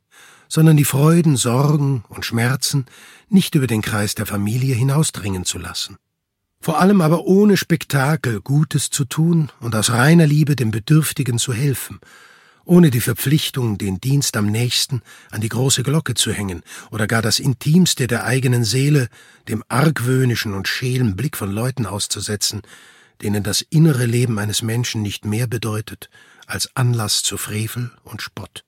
sondern 0.54 0.76
die 0.76 0.84
Freuden, 0.84 1.36
Sorgen 1.36 2.04
und 2.08 2.24
Schmerzen 2.24 2.86
nicht 3.28 3.56
über 3.56 3.66
den 3.66 3.82
Kreis 3.82 4.14
der 4.14 4.24
Familie 4.24 4.76
hinausdringen 4.76 5.44
zu 5.44 5.58
lassen. 5.58 5.96
Vor 6.60 6.80
allem 6.80 7.00
aber 7.00 7.24
ohne 7.24 7.56
Spektakel 7.56 8.40
Gutes 8.40 8.88
zu 8.88 9.04
tun 9.04 9.50
und 9.58 9.74
aus 9.74 9.90
reiner 9.90 10.28
Liebe 10.28 10.54
dem 10.54 10.70
Bedürftigen 10.70 11.40
zu 11.40 11.52
helfen, 11.52 11.98
ohne 12.64 12.92
die 12.92 13.00
Verpflichtung, 13.00 13.78
den 13.78 14.00
Dienst 14.00 14.36
am 14.36 14.46
nächsten 14.46 15.02
an 15.32 15.40
die 15.40 15.48
große 15.48 15.82
Glocke 15.82 16.14
zu 16.14 16.32
hängen 16.32 16.62
oder 16.92 17.08
gar 17.08 17.20
das 17.20 17.40
Intimste 17.40 18.06
der 18.06 18.22
eigenen 18.22 18.62
Seele 18.62 19.08
dem 19.48 19.64
argwöhnischen 19.66 20.54
und 20.54 20.68
schälen 20.68 21.16
Blick 21.16 21.36
von 21.36 21.50
Leuten 21.50 21.84
auszusetzen, 21.84 22.62
denen 23.22 23.42
das 23.42 23.60
innere 23.60 24.06
Leben 24.06 24.38
eines 24.38 24.62
Menschen 24.62 25.02
nicht 25.02 25.24
mehr 25.24 25.48
bedeutet 25.48 26.10
als 26.46 26.70
Anlass 26.76 27.24
zu 27.24 27.38
Frevel 27.38 27.90
und 28.04 28.22
Spott. 28.22 28.64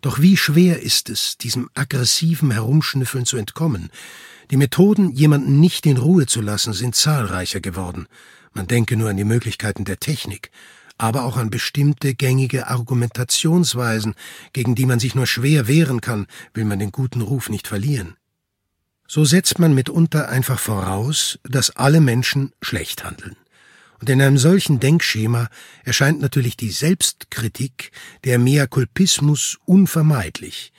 Doch 0.00 0.20
wie 0.20 0.36
schwer 0.36 0.80
ist 0.82 1.10
es, 1.10 1.36
diesem 1.36 1.68
aggressiven 1.74 2.50
Herumschnüffeln 2.50 3.26
zu 3.26 3.36
entkommen. 3.36 3.90
Die 4.50 4.56
Methoden, 4.56 5.10
jemanden 5.10 5.60
nicht 5.60 5.86
in 5.86 5.98
Ruhe 5.98 6.26
zu 6.26 6.40
lassen, 6.40 6.72
sind 6.72 6.94
zahlreicher 6.94 7.60
geworden. 7.60 8.06
Man 8.52 8.66
denke 8.66 8.96
nur 8.96 9.10
an 9.10 9.16
die 9.16 9.24
Möglichkeiten 9.24 9.84
der 9.84 10.00
Technik, 10.00 10.50
aber 10.98 11.24
auch 11.24 11.36
an 11.36 11.50
bestimmte 11.50 12.14
gängige 12.14 12.66
Argumentationsweisen, 12.66 14.14
gegen 14.52 14.74
die 14.74 14.86
man 14.86 15.00
sich 15.00 15.14
nur 15.14 15.26
schwer 15.26 15.68
wehren 15.68 16.00
kann, 16.00 16.26
will 16.52 16.64
man 16.64 16.78
den 16.78 16.92
guten 16.92 17.20
Ruf 17.20 17.48
nicht 17.48 17.68
verlieren. 17.68 18.16
So 19.06 19.24
setzt 19.24 19.58
man 19.58 19.74
mitunter 19.74 20.28
einfach 20.28 20.58
voraus, 20.58 21.38
dass 21.42 21.70
alle 21.76 22.00
Menschen 22.00 22.52
schlecht 22.62 23.04
handeln. 23.04 23.36
Und 24.00 24.08
in 24.08 24.22
einem 24.22 24.38
solchen 24.38 24.80
Denkschema 24.80 25.48
erscheint 25.84 26.20
natürlich 26.20 26.56
die 26.56 26.70
Selbstkritik, 26.70 27.92
der 28.24 28.38
Meakulpismus 28.38 29.58
unvermeidlich. 29.66 30.72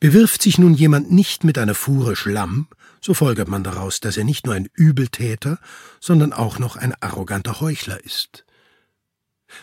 Bewirft 0.00 0.42
sich 0.42 0.58
nun 0.58 0.74
jemand 0.74 1.10
nicht 1.10 1.44
mit 1.44 1.56
einer 1.56 1.74
Fuhre 1.74 2.16
Schlamm, 2.16 2.68
so 3.00 3.14
folgert 3.14 3.48
man 3.48 3.62
daraus, 3.62 4.00
dass 4.00 4.16
er 4.16 4.24
nicht 4.24 4.46
nur 4.46 4.54
ein 4.54 4.68
Übeltäter, 4.74 5.58
sondern 6.00 6.32
auch 6.32 6.58
noch 6.58 6.76
ein 6.76 6.94
arroganter 7.00 7.60
Heuchler 7.60 8.04
ist. 8.04 8.44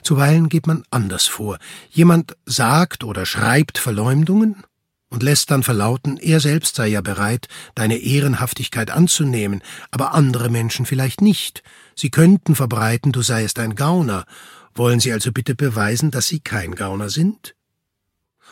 Zuweilen 0.02 0.50
geht 0.50 0.68
man 0.68 0.84
anders 0.90 1.26
vor. 1.26 1.60
Jemand 1.92 2.36
sagt 2.46 3.04
oder 3.04 3.26
schreibt 3.26 3.78
Verleumdungen 3.78 4.64
und 5.10 5.22
lässt 5.22 5.52
dann 5.52 5.64
verlauten, 5.64 6.18
er 6.18 6.40
selbst 6.40 6.76
sei 6.76 6.88
ja 6.88 7.02
bereit, 7.02 7.48
deine 7.76 7.98
Ehrenhaftigkeit 7.98 8.90
anzunehmen, 8.90 9.62
aber 9.92 10.14
andere 10.14 10.50
Menschen 10.50 10.86
vielleicht 10.86 11.22
nicht. 11.22 11.62
Sie 11.96 12.10
könnten 12.10 12.56
verbreiten, 12.56 13.12
du 13.12 13.22
seiest 13.22 13.58
ein 13.60 13.76
Gauner. 13.76 14.26
Wollen 14.74 15.00
Sie 15.00 15.14
also 15.14 15.32
bitte 15.32 15.56
beweisen, 15.56 16.12
dass 16.12 16.28
Sie 16.28 16.40
kein 16.40 16.76
Gauner 16.76 17.10
sind? 17.10 17.56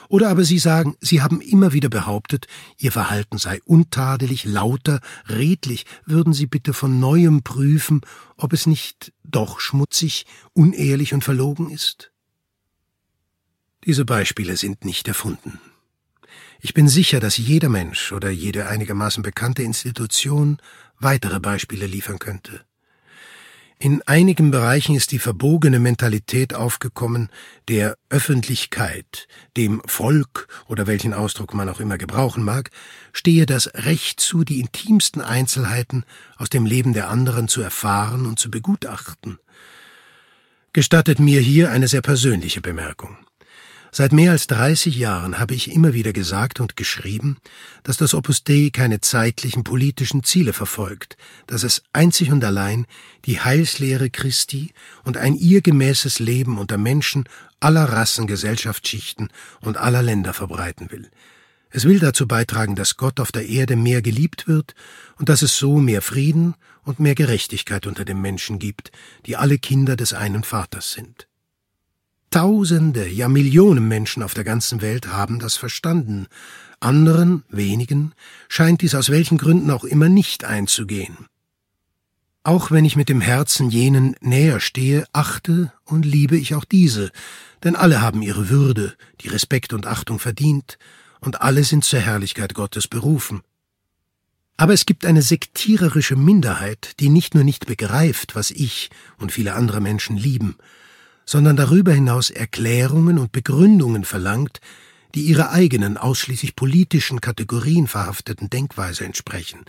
Oder 0.09 0.29
aber 0.29 0.43
Sie 0.43 0.59
sagen, 0.59 0.95
Sie 1.01 1.21
haben 1.21 1.41
immer 1.41 1.73
wieder 1.73 1.89
behauptet, 1.89 2.47
Ihr 2.77 2.91
Verhalten 2.91 3.37
sei 3.37 3.61
untadelig, 3.65 4.45
lauter, 4.45 5.01
redlich, 5.27 5.85
würden 6.05 6.33
Sie 6.33 6.45
bitte 6.45 6.73
von 6.73 6.99
neuem 6.99 7.43
prüfen, 7.43 8.01
ob 8.37 8.53
es 8.53 8.65
nicht 8.65 9.13
doch 9.23 9.59
schmutzig, 9.59 10.25
unehrlich 10.53 11.13
und 11.13 11.23
verlogen 11.23 11.69
ist? 11.69 12.11
Diese 13.85 14.05
Beispiele 14.05 14.55
sind 14.55 14.85
nicht 14.85 15.07
erfunden. 15.07 15.59
Ich 16.61 16.73
bin 16.73 16.87
sicher, 16.87 17.19
dass 17.19 17.37
jeder 17.37 17.67
Mensch 17.67 18.13
oder 18.13 18.29
jede 18.29 18.67
einigermaßen 18.67 19.21
bekannte 19.21 19.63
Institution 19.63 20.57
weitere 20.97 21.41
Beispiele 21.41 21.87
liefern 21.87 22.19
könnte. 22.19 22.65
In 23.79 24.01
einigen 24.03 24.51
Bereichen 24.51 24.95
ist 24.95 25.11
die 25.11 25.19
verbogene 25.19 25.79
Mentalität 25.79 26.53
aufgekommen, 26.53 27.29
der 27.67 27.97
Öffentlichkeit, 28.09 29.27
dem 29.57 29.81
Volk 29.85 30.47
oder 30.67 30.87
welchen 30.87 31.13
Ausdruck 31.13 31.53
man 31.53 31.67
auch 31.67 31.79
immer 31.79 31.97
gebrauchen 31.97 32.43
mag, 32.43 32.69
stehe 33.11 33.45
das 33.45 33.69
Recht 33.73 34.19
zu, 34.19 34.43
die 34.43 34.59
intimsten 34.59 35.21
Einzelheiten 35.21 36.05
aus 36.37 36.49
dem 36.49 36.65
Leben 36.65 36.93
der 36.93 37.09
anderen 37.09 37.47
zu 37.47 37.61
erfahren 37.61 38.25
und 38.25 38.39
zu 38.39 38.49
begutachten. 38.49 39.39
Gestattet 40.71 41.19
mir 41.19 41.41
hier 41.41 41.69
eine 41.69 41.87
sehr 41.87 42.01
persönliche 42.01 42.61
Bemerkung. 42.61 43.17
Seit 43.95 44.11
mehr 44.11 44.31
als 44.31 44.47
30 44.47 44.95
Jahren 44.95 45.37
habe 45.37 45.53
ich 45.53 45.71
immer 45.71 45.93
wieder 45.93 46.13
gesagt 46.13 46.59
und 46.59 46.75
geschrieben, 46.75 47.37
dass 47.83 47.95
das 47.95 48.15
Opus 48.15 48.43
Dei 48.43 48.71
keine 48.73 49.01
zeitlichen 49.01 49.63
politischen 49.63 50.23
Ziele 50.23 50.51
verfolgt, 50.51 51.15
dass 51.45 51.61
es 51.61 51.83
einzig 51.93 52.31
und 52.31 52.43
allein 52.43 52.87
die 53.25 53.39
Heilslehre 53.39 54.09
Christi 54.09 54.73
und 55.03 55.17
ein 55.17 55.35
ihr 55.35 55.61
gemäßes 55.61 56.17
Leben 56.17 56.57
unter 56.57 56.79
Menschen 56.79 57.25
aller 57.59 57.83
Rassen, 57.83 58.25
Gesellschaftsschichten 58.25 59.29
und 59.61 59.77
aller 59.77 60.01
Länder 60.01 60.33
verbreiten 60.33 60.89
will. 60.89 61.11
Es 61.69 61.85
will 61.85 61.99
dazu 61.99 62.27
beitragen, 62.27 62.73
dass 62.73 62.97
Gott 62.97 63.19
auf 63.19 63.31
der 63.31 63.47
Erde 63.47 63.75
mehr 63.75 64.01
geliebt 64.01 64.47
wird 64.47 64.73
und 65.19 65.29
dass 65.29 65.43
es 65.43 65.55
so 65.55 65.77
mehr 65.77 66.01
Frieden 66.01 66.55
und 66.83 66.99
mehr 66.99 67.13
Gerechtigkeit 67.13 67.85
unter 67.85 68.05
den 68.05 68.19
Menschen 68.19 68.57
gibt, 68.57 68.91
die 69.27 69.37
alle 69.37 69.59
Kinder 69.59 69.95
des 69.95 70.13
einen 70.13 70.43
Vaters 70.43 70.93
sind. 70.93 71.27
Tausende, 72.33 73.07
ja 73.07 73.29
Millionen 73.29 73.87
Menschen 73.87 74.23
auf 74.23 74.33
der 74.33 74.43
ganzen 74.43 74.81
Welt 74.81 75.05
haben 75.05 75.37
das 75.37 75.55
verstanden. 75.55 76.25
Anderen, 76.79 77.43
wenigen, 77.47 78.13
scheint 78.49 78.81
dies 78.81 78.95
aus 78.95 79.11
welchen 79.11 79.37
Gründen 79.37 79.69
auch 79.69 79.83
immer 79.83 80.09
nicht 80.09 80.43
einzugehen. 80.43 81.27
Auch 82.41 82.71
wenn 82.71 82.85
ich 82.85 82.95
mit 82.95 83.07
dem 83.07 83.21
Herzen 83.21 83.69
jenen 83.69 84.15
näher 84.19 84.59
stehe, 84.59 85.05
achte 85.13 85.71
und 85.85 86.07
liebe 86.07 86.35
ich 86.35 86.55
auch 86.55 86.65
diese, 86.65 87.11
denn 87.63 87.75
alle 87.75 88.01
haben 88.01 88.23
ihre 88.23 88.49
Würde, 88.49 88.95
die 89.21 89.27
Respekt 89.27 89.71
und 89.71 89.85
Achtung 89.85 90.17
verdient, 90.17 90.79
und 91.19 91.41
alle 91.41 91.63
sind 91.63 91.85
zur 91.85 91.99
Herrlichkeit 91.99 92.55
Gottes 92.55 92.87
berufen. 92.87 93.43
Aber 94.57 94.73
es 94.73 94.87
gibt 94.87 95.05
eine 95.05 95.21
sektiererische 95.21 96.15
Minderheit, 96.15 96.99
die 96.99 97.09
nicht 97.09 97.35
nur 97.35 97.43
nicht 97.43 97.67
begreift, 97.67 98.33
was 98.33 98.49
ich 98.49 98.89
und 99.19 99.31
viele 99.31 99.53
andere 99.53 99.81
Menschen 99.81 100.17
lieben, 100.17 100.57
sondern 101.25 101.55
darüber 101.55 101.93
hinaus 101.93 102.29
Erklärungen 102.29 103.17
und 103.17 103.31
Begründungen 103.31 104.03
verlangt, 104.03 104.59
die 105.15 105.21
ihrer 105.21 105.51
eigenen 105.51 105.97
ausschließlich 105.97 106.55
politischen 106.55 107.21
Kategorien 107.21 107.87
verhafteten 107.87 108.49
Denkweise 108.49 109.05
entsprechen, 109.05 109.63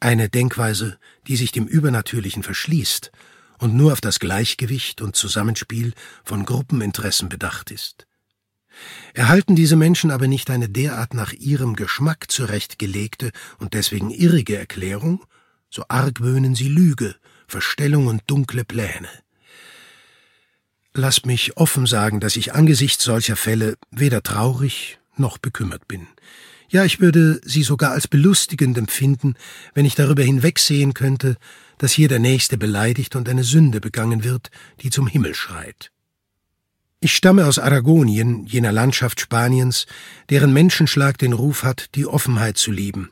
eine 0.00 0.28
Denkweise, 0.28 0.98
die 1.26 1.36
sich 1.36 1.52
dem 1.52 1.66
Übernatürlichen 1.66 2.42
verschließt 2.42 3.12
und 3.58 3.74
nur 3.74 3.92
auf 3.92 4.00
das 4.00 4.18
Gleichgewicht 4.18 5.00
und 5.00 5.14
Zusammenspiel 5.16 5.92
von 6.24 6.44
Gruppeninteressen 6.44 7.28
bedacht 7.28 7.70
ist. 7.70 8.06
Erhalten 9.14 9.56
diese 9.56 9.76
Menschen 9.76 10.10
aber 10.10 10.28
nicht 10.28 10.50
eine 10.50 10.68
derart 10.68 11.14
nach 11.14 11.32
ihrem 11.32 11.76
Geschmack 11.76 12.30
zurechtgelegte 12.30 13.32
und 13.58 13.74
deswegen 13.74 14.10
irrige 14.10 14.56
Erklärung, 14.56 15.24
so 15.68 15.84
argwöhnen 15.88 16.54
sie 16.54 16.68
Lüge, 16.68 17.16
Verstellung 17.46 18.06
und 18.06 18.22
dunkle 18.26 18.64
Pläne. 18.64 19.08
Lasst 20.94 21.24
mich 21.24 21.56
offen 21.56 21.86
sagen, 21.86 22.20
dass 22.20 22.36
ich 22.36 22.52
angesichts 22.52 23.04
solcher 23.04 23.36
Fälle 23.36 23.76
weder 23.90 24.22
traurig 24.22 24.98
noch 25.16 25.38
bekümmert 25.38 25.86
bin. 25.86 26.08
Ja, 26.68 26.84
ich 26.84 27.00
würde 27.00 27.40
sie 27.44 27.62
sogar 27.62 27.92
als 27.92 28.08
belustigend 28.08 28.78
empfinden, 28.78 29.34
wenn 29.74 29.84
ich 29.84 29.94
darüber 29.94 30.22
hinwegsehen 30.22 30.94
könnte, 30.94 31.36
dass 31.78 31.92
hier 31.92 32.08
der 32.08 32.18
Nächste 32.18 32.58
beleidigt 32.58 33.16
und 33.16 33.28
eine 33.28 33.44
Sünde 33.44 33.80
begangen 33.80 34.24
wird, 34.24 34.50
die 34.80 34.90
zum 34.90 35.06
Himmel 35.06 35.34
schreit. 35.34 35.90
Ich 37.00 37.14
stamme 37.14 37.46
aus 37.46 37.58
Aragonien, 37.58 38.44
jener 38.46 38.72
Landschaft 38.72 39.20
Spaniens, 39.20 39.86
deren 40.28 40.52
Menschenschlag 40.52 41.18
den 41.18 41.32
Ruf 41.32 41.62
hat, 41.62 41.94
die 41.94 42.06
Offenheit 42.06 42.58
zu 42.58 42.70
lieben. 42.70 43.10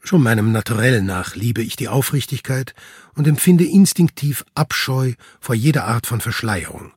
Schon 0.00 0.22
meinem 0.22 0.52
Naturell 0.52 1.02
nach 1.02 1.34
liebe 1.34 1.62
ich 1.62 1.76
die 1.76 1.88
Aufrichtigkeit 1.88 2.74
und 3.14 3.26
empfinde 3.26 3.64
instinktiv 3.64 4.44
Abscheu 4.54 5.12
vor 5.40 5.54
jeder 5.54 5.84
Art 5.84 6.06
von 6.06 6.20
Verschleierung. 6.20 6.92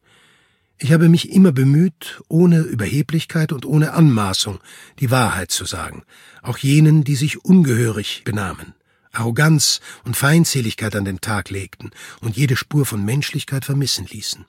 Ich 0.77 0.91
habe 0.91 1.09
mich 1.09 1.31
immer 1.31 1.51
bemüht, 1.51 2.23
ohne 2.27 2.61
Überheblichkeit 2.61 3.51
und 3.51 3.65
ohne 3.65 3.93
Anmaßung 3.93 4.59
die 4.99 5.11
Wahrheit 5.11 5.51
zu 5.51 5.65
sagen, 5.65 6.03
auch 6.41 6.57
jenen, 6.57 7.03
die 7.03 7.15
sich 7.15 7.45
ungehörig 7.45 8.23
benahmen, 8.23 8.73
Arroganz 9.11 9.81
und 10.05 10.17
Feindseligkeit 10.17 10.95
an 10.95 11.05
den 11.05 11.21
Tag 11.21 11.49
legten 11.49 11.91
und 12.21 12.35
jede 12.35 12.55
Spur 12.55 12.85
von 12.85 13.05
Menschlichkeit 13.05 13.65
vermissen 13.65 14.07
ließen. 14.07 14.45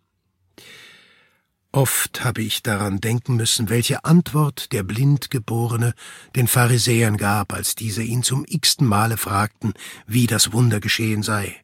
Oft 1.74 2.22
habe 2.22 2.42
ich 2.42 2.62
daran 2.62 3.00
denken 3.00 3.36
müssen, 3.36 3.70
welche 3.70 4.04
Antwort 4.04 4.72
der 4.72 4.82
Blindgeborene 4.82 5.94
den 6.36 6.46
Pharisäern 6.46 7.16
gab, 7.16 7.54
als 7.54 7.74
diese 7.74 8.02
ihn 8.02 8.22
zum 8.22 8.44
x-ten 8.46 8.86
Male 8.86 9.16
fragten, 9.16 9.72
wie 10.06 10.26
das 10.26 10.52
Wunder 10.52 10.80
geschehen 10.80 11.22
sei. 11.22 11.56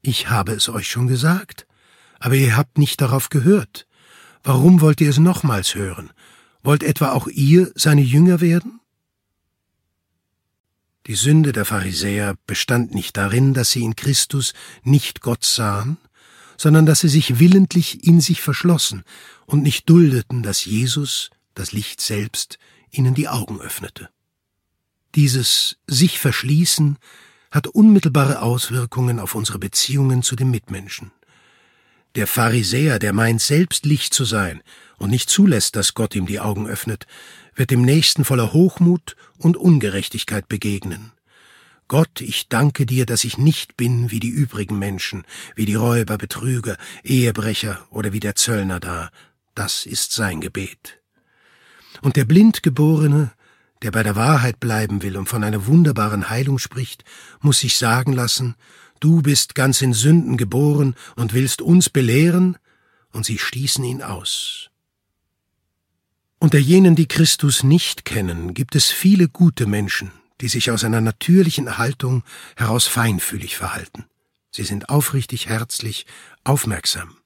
Ich 0.00 0.30
habe 0.30 0.52
es 0.52 0.70
euch 0.70 0.88
schon 0.88 1.08
gesagt, 1.08 1.66
aber 2.20 2.36
ihr 2.36 2.56
habt 2.56 2.78
nicht 2.78 3.02
darauf 3.02 3.28
gehört. 3.28 3.86
Warum 4.42 4.80
wollt 4.80 5.02
ihr 5.02 5.10
es 5.10 5.18
nochmals 5.18 5.74
hören? 5.74 6.10
Wollt 6.62 6.82
etwa 6.82 7.12
auch 7.12 7.28
ihr 7.28 7.70
seine 7.74 8.00
Jünger 8.00 8.40
werden? 8.40 8.80
Die 11.06 11.16
Sünde 11.16 11.52
der 11.52 11.66
Pharisäer 11.66 12.36
bestand 12.46 12.94
nicht 12.94 13.18
darin, 13.18 13.52
dass 13.52 13.72
sie 13.72 13.84
in 13.84 13.94
Christus 13.94 14.54
nicht 14.84 15.20
Gott 15.20 15.44
sahen, 15.44 15.98
sondern 16.56 16.86
dass 16.86 17.00
sie 17.00 17.08
sich 17.08 17.38
willentlich 17.38 18.04
in 18.04 18.20
sich 18.20 18.40
verschlossen 18.40 19.04
und 19.46 19.62
nicht 19.62 19.88
duldeten, 19.88 20.42
dass 20.42 20.64
Jesus, 20.64 21.30
das 21.54 21.72
Licht 21.72 22.00
selbst, 22.00 22.58
ihnen 22.90 23.14
die 23.14 23.28
Augen 23.28 23.60
öffnete. 23.60 24.08
Dieses 25.14 25.76
sich 25.86 26.18
verschließen 26.18 26.98
hat 27.50 27.66
unmittelbare 27.66 28.40
Auswirkungen 28.40 29.18
auf 29.18 29.34
unsere 29.34 29.58
Beziehungen 29.58 30.22
zu 30.22 30.36
den 30.36 30.50
Mitmenschen. 30.50 31.12
Der 32.14 32.26
Pharisäer, 32.26 32.98
der 32.98 33.12
meint, 33.12 33.40
selbst 33.40 33.86
Licht 33.86 34.12
zu 34.12 34.24
sein 34.24 34.62
und 34.98 35.10
nicht 35.10 35.30
zulässt, 35.30 35.76
dass 35.76 35.94
Gott 35.94 36.14
ihm 36.14 36.26
die 36.26 36.40
Augen 36.40 36.66
öffnet, 36.66 37.06
wird 37.54 37.70
dem 37.70 37.82
Nächsten 37.82 38.24
voller 38.24 38.52
Hochmut 38.52 39.16
und 39.38 39.56
Ungerechtigkeit 39.56 40.48
begegnen. 40.48 41.12
Gott, 41.92 42.22
ich 42.22 42.48
danke 42.48 42.86
dir, 42.86 43.04
dass 43.04 43.22
ich 43.22 43.36
nicht 43.36 43.76
bin 43.76 44.10
wie 44.10 44.18
die 44.18 44.30
übrigen 44.30 44.78
Menschen, 44.78 45.24
wie 45.56 45.66
die 45.66 45.74
Räuber, 45.74 46.16
Betrüger, 46.16 46.78
Ehebrecher 47.04 47.86
oder 47.90 48.14
wie 48.14 48.20
der 48.20 48.34
Zöllner 48.34 48.80
da. 48.80 49.10
Das 49.54 49.84
ist 49.84 50.12
sein 50.12 50.40
Gebet. 50.40 51.02
Und 52.00 52.16
der 52.16 52.24
Blindgeborene, 52.24 53.32
der 53.82 53.90
bei 53.90 54.02
der 54.02 54.16
Wahrheit 54.16 54.58
bleiben 54.58 55.02
will 55.02 55.18
und 55.18 55.28
von 55.28 55.44
einer 55.44 55.66
wunderbaren 55.66 56.30
Heilung 56.30 56.58
spricht, 56.58 57.04
muss 57.42 57.58
sich 57.58 57.76
sagen 57.76 58.14
lassen, 58.14 58.54
du 59.00 59.20
bist 59.20 59.54
ganz 59.54 59.82
in 59.82 59.92
Sünden 59.92 60.38
geboren 60.38 60.94
und 61.16 61.34
willst 61.34 61.60
uns 61.60 61.90
belehren, 61.90 62.56
und 63.12 63.26
sie 63.26 63.36
stießen 63.36 63.84
ihn 63.84 64.00
aus. 64.00 64.70
Unter 66.38 66.58
jenen, 66.58 66.96
die 66.96 67.06
Christus 67.06 67.62
nicht 67.62 68.06
kennen, 68.06 68.54
gibt 68.54 68.76
es 68.76 68.90
viele 68.90 69.28
gute 69.28 69.66
Menschen, 69.66 70.10
die 70.42 70.48
sich 70.48 70.70
aus 70.70 70.84
einer 70.84 71.00
natürlichen 71.00 71.78
Haltung 71.78 72.24
heraus 72.56 72.86
feinfühlig 72.86 73.56
verhalten. 73.56 74.04
Sie 74.50 74.64
sind 74.64 74.90
aufrichtig, 74.90 75.46
herzlich, 75.46 76.04
aufmerksam. 76.44 77.16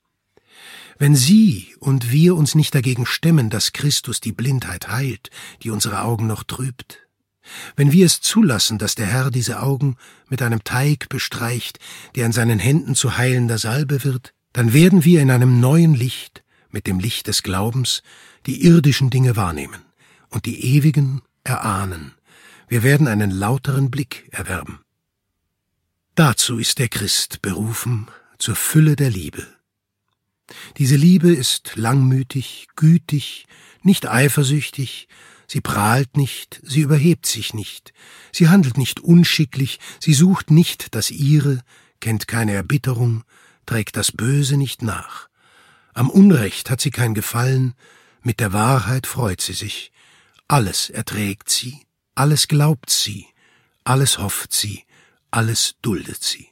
Wenn 0.99 1.17
Sie 1.17 1.75
und 1.81 2.13
wir 2.13 2.37
uns 2.37 2.55
nicht 2.55 2.75
dagegen 2.75 3.05
stemmen, 3.05 3.51
dass 3.51 3.73
Christus 3.73 4.21
die 4.21 4.33
Blindheit 4.33 4.89
heilt, 4.89 5.31
die 5.63 5.71
unsere 5.71 6.03
Augen 6.03 6.27
noch 6.27 6.45
trübt, 6.45 7.01
wenn 7.77 7.93
wir 7.93 8.07
es 8.07 8.21
zulassen, 8.21 8.79
dass 8.79 8.95
der 8.95 9.07
Herr 9.07 9.31
diese 9.31 9.63
Augen 9.63 9.97
mit 10.29 10.43
einem 10.43 10.65
Teig 10.65 11.09
bestreicht, 11.09 11.79
der 12.15 12.27
in 12.27 12.33
seinen 12.33 12.59
Händen 12.59 12.95
zu 12.95 13.17
heilender 13.19 13.59
Salbe 13.59 14.05
wird, 14.05 14.33
dann 14.53 14.73
werden 14.73 15.05
wir 15.05 15.21
in 15.21 15.31
einem 15.31 15.61
neuen 15.61 15.95
Licht, 15.95 16.43
mit 16.71 16.87
dem 16.87 16.99
Licht 16.99 17.27
des 17.27 17.43
Glaubens, 17.43 18.03
die 18.47 18.65
irdischen 18.65 19.11
Dinge 19.11 19.37
wahrnehmen 19.37 19.83
und 20.31 20.47
die 20.47 20.77
ewigen 20.77 21.23
erahnen, 21.45 22.15
wir 22.69 22.83
werden 22.83 23.09
einen 23.09 23.31
lauteren 23.31 23.91
Blick 23.91 24.29
erwerben. 24.33 24.81
Dazu 26.15 26.59
ist 26.59 26.79
der 26.79 26.89
Christ 26.89 27.43
berufen, 27.43 28.09
zur 28.39 28.57
Fülle 28.57 28.97
der 28.97 29.11
Liebe. 29.11 29.47
Diese 30.79 30.97
Liebe 30.97 31.33
ist 31.33 31.73
langmütig, 31.77 32.69
gütig, 32.77 33.47
nicht 33.83 34.09
eifersüchtig, 34.09 35.09
sie 35.47 35.61
prahlt 35.61 36.17
nicht, 36.17 36.61
sie 36.63 36.81
überhebt 36.81 37.27
sich 37.27 37.55
nicht, 37.55 37.93
sie 38.33 38.49
handelt 38.49 38.79
nicht 38.79 39.01
unschicklich, 39.01 39.79
sie 40.01 40.15
sucht 40.15 40.51
nicht 40.51 40.95
das 40.95 41.11
ihre, 41.11 41.63
kennt 42.01 42.29
keine 42.29 42.53
Erbitterung, 42.53 43.25
trägt 43.65 43.97
das 43.97 44.13
Böse 44.13 44.57
nicht 44.57 44.83
nach. 44.83 45.29
Am 45.95 46.11
Unrecht 46.11 46.71
hat 46.71 46.81
sie 46.81 46.91
kein 46.91 47.15
Gefallen, 47.15 47.75
mit 48.23 48.41
der 48.41 48.53
Wahrheit 48.53 49.07
freut 49.07 49.41
sie 49.41 49.53
sich, 49.53 49.93
alles 50.49 50.91
erträgt 50.91 51.51
sie, 51.51 51.86
alles 52.17 52.49
glaubt 52.49 52.91
sie, 52.91 53.27
alles 53.85 54.19
hofft 54.19 54.53
sie, 54.53 54.83
alles 55.31 55.77
duldet 55.83 56.25
sie. 56.25 56.49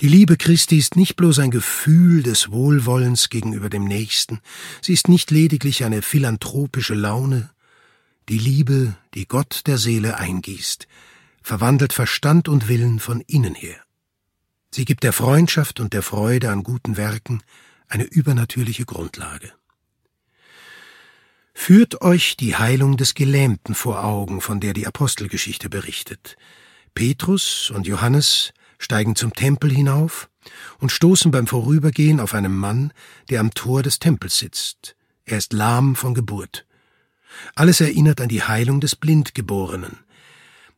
Die 0.00 0.08
Liebe 0.08 0.36
Christi 0.36 0.76
ist 0.76 0.96
nicht 0.96 1.16
bloß 1.16 1.38
ein 1.38 1.50
Gefühl 1.50 2.22
des 2.22 2.50
Wohlwollens 2.50 3.30
gegenüber 3.30 3.70
dem 3.70 3.84
Nächsten, 3.84 4.40
sie 4.82 4.92
ist 4.92 5.08
nicht 5.08 5.30
lediglich 5.30 5.84
eine 5.84 6.02
philanthropische 6.02 6.94
Laune, 6.94 7.50
die 8.28 8.38
Liebe, 8.38 8.94
die 9.14 9.26
Gott 9.26 9.62
der 9.66 9.78
Seele 9.78 10.18
eingießt, 10.18 10.86
verwandelt 11.42 11.92
Verstand 11.92 12.48
und 12.48 12.68
Willen 12.68 13.00
von 13.00 13.20
innen 13.20 13.54
her. 13.54 13.76
Sie 14.70 14.84
gibt 14.84 15.04
der 15.04 15.12
Freundschaft 15.12 15.80
und 15.80 15.92
der 15.92 16.02
Freude 16.02 16.50
an 16.50 16.62
guten 16.62 16.96
Werken 16.96 17.42
eine 17.88 18.04
übernatürliche 18.04 18.84
Grundlage. 18.84 19.52
Führt 21.54 22.02
euch 22.02 22.36
die 22.36 22.56
Heilung 22.56 22.96
des 22.96 23.14
Gelähmten 23.14 23.74
vor 23.74 24.04
Augen, 24.04 24.40
von 24.40 24.60
der 24.60 24.74
die 24.74 24.86
Apostelgeschichte 24.86 25.70
berichtet. 25.70 26.36
Petrus 26.94 27.70
und 27.74 27.86
Johannes 27.86 28.52
steigen 28.78 29.16
zum 29.16 29.32
Tempel 29.32 29.70
hinauf 29.70 30.28
und 30.78 30.92
stoßen 30.92 31.30
beim 31.30 31.46
Vorübergehen 31.46 32.20
auf 32.20 32.34
einen 32.34 32.54
Mann, 32.54 32.92
der 33.30 33.40
am 33.40 33.54
Tor 33.54 33.82
des 33.82 33.98
Tempels 33.98 34.38
sitzt. 34.38 34.96
Er 35.24 35.38
ist 35.38 35.52
lahm 35.52 35.96
von 35.96 36.12
Geburt. 36.12 36.66
Alles 37.54 37.80
erinnert 37.80 38.20
an 38.20 38.28
die 38.28 38.42
Heilung 38.42 38.80
des 38.80 38.94
Blindgeborenen. 38.96 40.00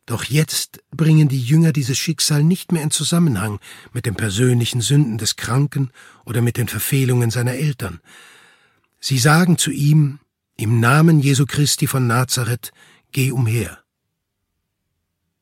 Doch 0.05 0.23
jetzt 0.23 0.81
bringen 0.91 1.27
die 1.27 1.41
Jünger 1.41 1.73
dieses 1.73 1.97
Schicksal 1.97 2.43
nicht 2.43 2.71
mehr 2.71 2.81
in 2.81 2.91
Zusammenhang 2.91 3.59
mit 3.91 4.05
den 4.05 4.15
persönlichen 4.15 4.79
Sünden 4.79 5.17
des 5.17 5.35
Kranken 5.35 5.91
oder 6.23 6.41
mit 6.41 6.55
den 6.55 6.69
Verfehlungen 6.69 7.29
seiner 7.29 7.55
Eltern. 7.55 7.99
Sie 9.01 9.17
sagen 9.17 9.57
zu 9.57 9.69
ihm, 9.69 10.19
im 10.57 10.79
Namen 10.79 11.19
Jesu 11.19 11.45
Christi 11.45 11.87
von 11.87 12.07
Nazareth, 12.07 12.71
geh 13.11 13.31
umher. 13.31 13.83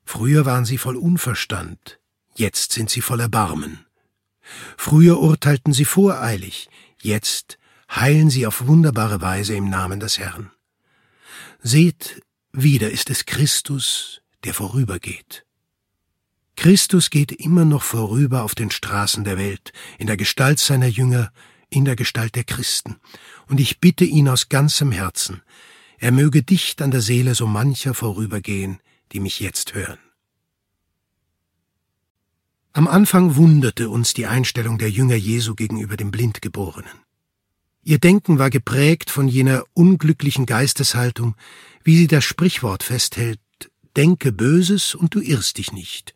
Früher 0.04 0.46
waren 0.46 0.66
sie 0.66 0.78
voll 0.78 0.98
Unverstand, 0.98 2.00
jetzt 2.36 2.74
sind 2.74 2.90
sie 2.90 3.02
voll 3.02 3.22
Erbarmen. 3.22 3.86
Früher 4.78 5.20
urteilten 5.20 5.74
sie 5.74 5.86
voreilig, 5.86 6.70
jetzt 7.02 7.58
heilen 7.90 8.30
sie 8.30 8.46
auf 8.46 8.68
wunderbare 8.68 9.22
Weise 9.22 9.56
im 9.56 9.70
Namen 9.70 10.00
des 10.00 10.20
Herrn. 10.20 10.52
Seht, 11.64 12.22
wieder 12.52 12.92
ist 12.92 13.10
es 13.10 13.26
Christus, 13.26 14.22
der 14.44 14.54
vorübergeht. 14.54 15.46
Christus 16.56 17.10
geht 17.10 17.32
immer 17.32 17.66
noch 17.66 17.84
vorüber 17.84 18.44
auf 18.44 18.54
den 18.54 18.70
Straßen 18.70 19.24
der 19.24 19.38
Welt, 19.38 19.72
in 19.98 20.08
der 20.08 20.18
Gestalt 20.18 20.60
seiner 20.60 20.88
Jünger, 20.88 21.32
in 21.70 21.86
der 21.86 21.96
Gestalt 21.96 22.36
der 22.36 22.44
Christen, 22.44 22.98
und 23.48 23.60
ich 23.60 23.80
bitte 23.80 24.06
ihn 24.06 24.30
aus 24.30 24.50
ganzem 24.50 24.92
Herzen, 24.92 25.42
er 25.98 26.12
möge 26.12 26.44
dicht 26.44 26.82
an 26.82 26.92
der 26.92 27.02
Seele 27.02 27.36
so 27.36 27.48
mancher 27.48 27.94
vorübergehen, 27.94 28.80
die 29.12 29.20
mich 29.20 29.40
jetzt 29.40 29.74
hören. 29.74 30.00
Am 32.74 32.88
Anfang 32.88 33.38
wunderte 33.38 33.90
uns 33.90 34.14
die 34.14 34.26
Einstellung 34.26 34.78
der 34.78 34.90
Jünger 34.90 35.16
Jesu 35.16 35.56
gegenüber 35.56 35.96
dem 35.96 36.12
Blindgeborenen. 36.12 36.92
Ihr 37.84 38.00
Denken 38.00 38.40
war 38.40 38.50
geprägt 38.50 39.10
von 39.10 39.28
jener 39.28 39.64
unglücklichen 39.74 40.46
Geisteshaltung, 40.46 41.36
wie 41.84 41.96
sie 41.96 42.08
das 42.08 42.26
Sprichwort 42.26 42.84
festhält, 42.84 43.40
denke 43.96 44.32
Böses 44.32 44.96
und 44.96 45.16
du 45.16 45.22
irrst 45.22 45.58
dich 45.58 45.72
nicht. 45.72 46.14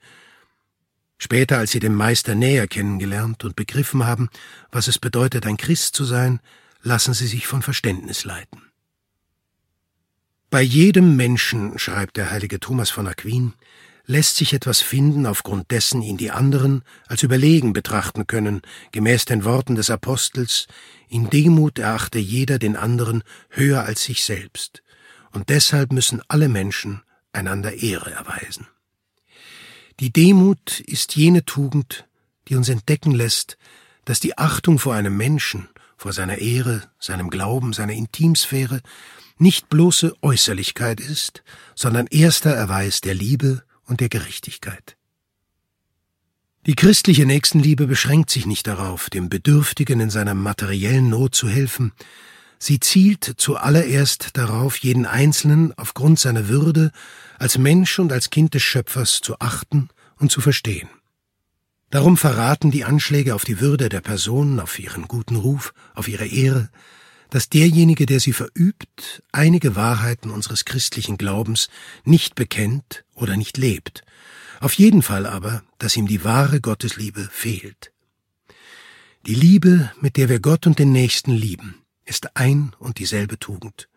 Später, 1.20 1.58
als 1.58 1.72
sie 1.72 1.80
den 1.80 1.94
Meister 1.94 2.34
näher 2.34 2.68
kennengelernt 2.68 3.44
und 3.44 3.56
begriffen 3.56 4.06
haben, 4.06 4.30
was 4.72 4.88
es 4.88 4.98
bedeutet, 4.98 5.46
ein 5.46 5.58
Christ 5.58 5.96
zu 5.96 6.06
sein, 6.06 6.40
lassen 6.82 7.14
sie 7.14 7.28
sich 7.28 7.46
von 7.46 7.62
Verständnis 7.62 8.24
leiten. 8.24 8.62
Bei 10.50 10.62
jedem 10.62 11.18
Menschen, 11.18 11.78
schreibt 11.78 12.18
der 12.18 12.32
heilige 12.32 12.60
Thomas 12.60 12.90
von 12.90 13.06
Aquin, 13.06 13.54
lässt 14.06 14.38
sich 14.38 14.54
etwas 14.54 14.82
finden, 14.82 15.28
aufgrund 15.28 15.70
dessen 15.70 16.02
ihn 16.02 16.18
die 16.18 16.32
anderen 16.32 16.84
als 17.06 17.22
überlegen 17.22 17.74
betrachten 17.74 18.26
können, 18.26 18.62
gemäß 18.92 19.26
den 19.26 19.44
Worten 19.44 19.76
des 19.76 19.92
Apostels, 19.92 20.68
in 21.10 21.30
Demut 21.30 21.78
erachte 21.78 22.18
jeder 22.18 22.58
den 22.58 22.76
anderen 22.76 23.24
höher 23.50 23.84
als 23.84 24.04
sich 24.04 24.24
selbst, 24.24 24.82
und 25.32 25.50
deshalb 25.50 25.92
müssen 25.92 26.24
alle 26.28 26.50
Menschen 26.50 27.04
einander 27.34 27.74
Ehre 27.74 28.12
erweisen. 28.12 28.68
Die 30.00 30.14
Demut 30.14 30.80
ist 30.80 31.16
jene 31.18 31.44
Tugend, 31.44 32.08
die 32.48 32.56
uns 32.56 32.70
entdecken 32.70 33.12
lässt, 33.12 33.58
dass 34.06 34.22
die 34.22 34.38
Achtung 34.38 34.80
vor 34.80 34.96
einem 34.96 35.18
Menschen, 35.18 35.68
vor 35.98 36.14
seiner 36.14 36.38
Ehre, 36.38 36.84
seinem 37.00 37.30
Glauben, 37.30 37.74
seiner 37.74 37.94
Intimsphäre 37.94 38.82
nicht 39.38 39.70
bloße 39.70 40.16
Äußerlichkeit 40.22 41.02
ist, 41.02 41.44
sondern 41.76 42.08
erster 42.08 42.52
Erweis 42.52 43.02
der 43.02 43.14
Liebe 43.14 43.64
und 43.86 44.00
der 44.00 44.10
Gerechtigkeit. 44.10 44.96
Die 46.66 46.76
christliche 46.76 47.26
Nächstenliebe 47.26 47.88
beschränkt 47.88 48.30
sich 48.30 48.46
nicht 48.46 48.68
darauf, 48.68 49.10
dem 49.10 49.28
Bedürftigen 49.28 50.00
in 50.00 50.10
seiner 50.10 50.34
materiellen 50.34 51.10
Not 51.10 51.36
zu 51.36 51.50
helfen, 51.50 51.94
sie 52.60 52.80
zielt 52.80 53.36
zuallererst 53.38 54.38
darauf, 54.38 54.78
jeden 54.78 55.06
Einzelnen 55.06 55.76
aufgrund 55.78 56.20
seiner 56.20 56.48
Würde 56.48 56.92
als 57.40 57.58
Mensch 57.58 57.98
und 57.98 58.12
als 58.12 58.30
Kind 58.30 58.54
des 58.54 58.62
Schöpfers 58.62 59.22
zu 59.22 59.40
achten 59.40 59.90
und 60.18 60.32
zu 60.32 60.42
verstehen. 60.42 60.90
Darum 61.90 62.18
verraten 62.18 62.70
die 62.70 62.84
Anschläge 62.84 63.34
auf 63.34 63.46
die 63.46 63.60
Würde 63.60 63.90
der 63.90 64.02
Person, 64.02 64.60
auf 64.60 64.78
ihren 64.78 65.08
guten 65.08 65.38
Ruf, 65.38 65.74
auf 65.96 66.08
ihre 66.08 66.28
Ehre, 66.28 66.70
dass 67.32 67.50
derjenige, 67.50 68.06
der 68.06 68.20
sie 68.20 68.34
verübt, 68.34 69.24
einige 69.32 69.76
Wahrheiten 69.76 70.30
unseres 70.30 70.66
christlichen 70.66 71.18
Glaubens 71.18 71.70
nicht 72.04 72.36
bekennt 72.36 73.06
oder 73.16 73.38
nicht 73.38 73.58
lebt, 73.58 74.04
auf 74.60 74.74
jeden 74.74 75.02
Fall 75.02 75.26
aber, 75.26 75.64
dass 75.78 75.96
ihm 75.96 76.08
die 76.08 76.24
wahre 76.24 76.60
Gottesliebe 76.60 77.30
fehlt. 77.32 77.92
Die 79.26 79.36
Liebe, 79.36 79.92
mit 80.00 80.18
der 80.18 80.30
wir 80.30 80.40
Gott 80.40 80.68
und 80.68 80.80
den 80.80 80.92
Nächsten 80.92 81.32
lieben, 81.32 81.76
ist 82.10 82.36
ein 82.36 82.74
und 82.80 83.00
dieselbe 83.00 83.40
Tugend. 83.40 83.88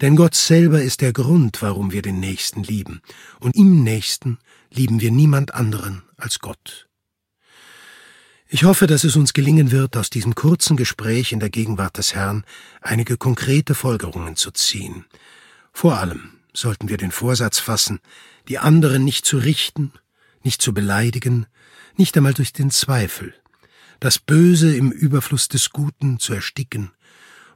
Denn 0.00 0.16
Gott 0.16 0.34
selber 0.34 0.82
ist 0.82 1.00
der 1.00 1.12
Grund, 1.12 1.62
warum 1.62 1.92
wir 1.92 2.02
den 2.02 2.20
Nächsten 2.20 2.62
lieben, 2.62 3.00
und 3.40 3.56
im 3.56 3.82
Nächsten 3.82 4.38
lieben 4.70 5.00
wir 5.00 5.10
niemand 5.10 5.54
anderen 5.54 6.02
als 6.16 6.40
Gott. 6.40 6.88
Ich 8.48 8.64
hoffe, 8.64 8.86
dass 8.86 9.04
es 9.04 9.16
uns 9.16 9.34
gelingen 9.34 9.70
wird, 9.70 9.96
aus 9.96 10.08
diesem 10.08 10.34
kurzen 10.34 10.76
Gespräch 10.76 11.32
in 11.32 11.40
der 11.40 11.50
Gegenwart 11.50 11.98
des 11.98 12.14
Herrn 12.14 12.44
einige 12.80 13.16
konkrete 13.16 13.74
Folgerungen 13.74 14.36
zu 14.36 14.50
ziehen. 14.50 15.04
Vor 15.72 15.98
allem 15.98 16.30
sollten 16.54 16.88
wir 16.88 16.96
den 16.96 17.10
Vorsatz 17.12 17.58
fassen, 17.58 18.00
die 18.48 18.58
anderen 18.58 19.04
nicht 19.04 19.26
zu 19.26 19.36
richten, 19.36 19.92
nicht 20.42 20.62
zu 20.62 20.72
beleidigen, 20.72 21.46
nicht 21.96 22.16
einmal 22.16 22.32
durch 22.32 22.52
den 22.52 22.70
Zweifel, 22.70 23.34
das 24.00 24.18
Böse 24.18 24.74
im 24.74 24.92
Überfluss 24.92 25.48
des 25.48 25.70
Guten 25.70 26.18
zu 26.18 26.32
ersticken 26.32 26.92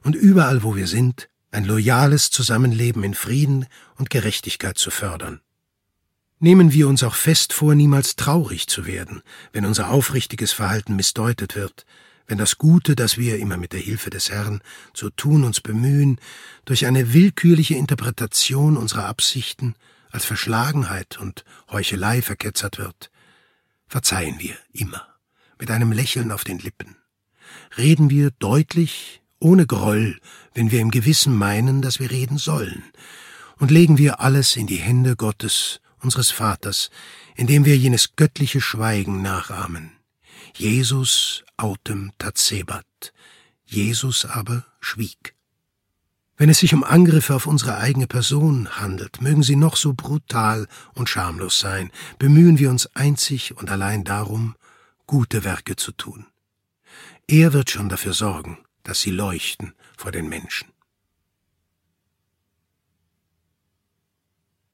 und 0.03 0.15
überall, 0.15 0.63
wo 0.63 0.75
wir 0.75 0.87
sind, 0.87 1.29
ein 1.51 1.65
loyales 1.65 2.29
Zusammenleben 2.29 3.03
in 3.03 3.13
Frieden 3.13 3.67
und 3.95 4.09
Gerechtigkeit 4.09 4.77
zu 4.77 4.91
fördern. 4.91 5.41
Nehmen 6.39 6.73
wir 6.73 6.87
uns 6.89 7.03
auch 7.03 7.15
fest 7.15 7.53
vor, 7.53 7.73
niemals 7.73 8.15
traurig 8.15 8.67
zu 8.67 8.85
werden, 8.85 9.21
wenn 9.53 9.65
unser 9.65 9.89
aufrichtiges 9.89 10.51
Verhalten 10.51 10.95
missdeutet 10.95 11.55
wird, 11.55 11.85
wenn 12.27 12.37
das 12.37 12.57
Gute, 12.57 12.95
das 12.95 13.17
wir 13.17 13.37
immer 13.37 13.57
mit 13.57 13.73
der 13.73 13.79
Hilfe 13.79 14.09
des 14.09 14.29
Herrn 14.29 14.61
zu 14.93 15.09
tun 15.09 15.43
uns 15.43 15.61
bemühen, 15.61 16.19
durch 16.65 16.85
eine 16.85 17.13
willkürliche 17.13 17.75
Interpretation 17.75 18.77
unserer 18.77 19.05
Absichten 19.05 19.75
als 20.11 20.25
Verschlagenheit 20.25 21.17
und 21.17 21.43
Heuchelei 21.71 22.21
verketzert 22.21 22.77
wird. 22.77 23.09
Verzeihen 23.87 24.39
wir 24.39 24.55
immer, 24.71 25.07
mit 25.59 25.71
einem 25.71 25.91
Lächeln 25.91 26.31
auf 26.31 26.43
den 26.43 26.59
Lippen. 26.59 26.97
Reden 27.77 28.09
wir 28.09 28.31
deutlich, 28.31 29.22
ohne 29.43 29.67
Groll, 29.67 30.17
wenn 30.53 30.71
wir 30.71 30.79
im 30.79 30.91
Gewissen 30.91 31.35
meinen, 31.35 31.81
dass 31.81 31.99
wir 31.99 32.09
reden 32.09 32.37
sollen, 32.37 32.83
und 33.57 33.71
legen 33.71 33.97
wir 33.97 34.19
alles 34.19 34.55
in 34.55 34.67
die 34.67 34.77
Hände 34.77 35.15
Gottes, 35.15 35.79
unseres 35.99 36.31
Vaters, 36.31 36.89
indem 37.35 37.65
wir 37.65 37.77
jenes 37.77 38.15
göttliche 38.15 38.61
Schweigen 38.61 39.21
nachahmen. 39.21 39.91
Jesus 40.55 41.43
autem 41.57 42.11
tatsebat. 42.17 42.85
Jesus 43.65 44.25
aber 44.25 44.65
schwieg. 44.79 45.35
Wenn 46.37 46.49
es 46.49 46.59
sich 46.59 46.73
um 46.73 46.83
Angriffe 46.83 47.35
auf 47.35 47.45
unsere 47.45 47.77
eigene 47.77 48.07
Person 48.07 48.67
handelt, 48.79 49.21
mögen 49.21 49.43
sie 49.43 49.55
noch 49.55 49.75
so 49.75 49.93
brutal 49.93 50.67
und 50.93 51.09
schamlos 51.09 51.59
sein, 51.59 51.91
bemühen 52.19 52.59
wir 52.59 52.69
uns 52.69 52.87
einzig 52.95 53.55
und 53.55 53.69
allein 53.69 54.03
darum, 54.03 54.55
gute 55.05 55.43
Werke 55.43 55.75
zu 55.75 55.91
tun. 55.91 56.25
Er 57.27 57.53
wird 57.53 57.69
schon 57.69 57.87
dafür 57.87 58.13
sorgen, 58.13 58.57
dass 58.83 59.01
sie 59.01 59.11
leuchten 59.11 59.73
vor 59.97 60.11
den 60.11 60.27
Menschen. 60.27 60.72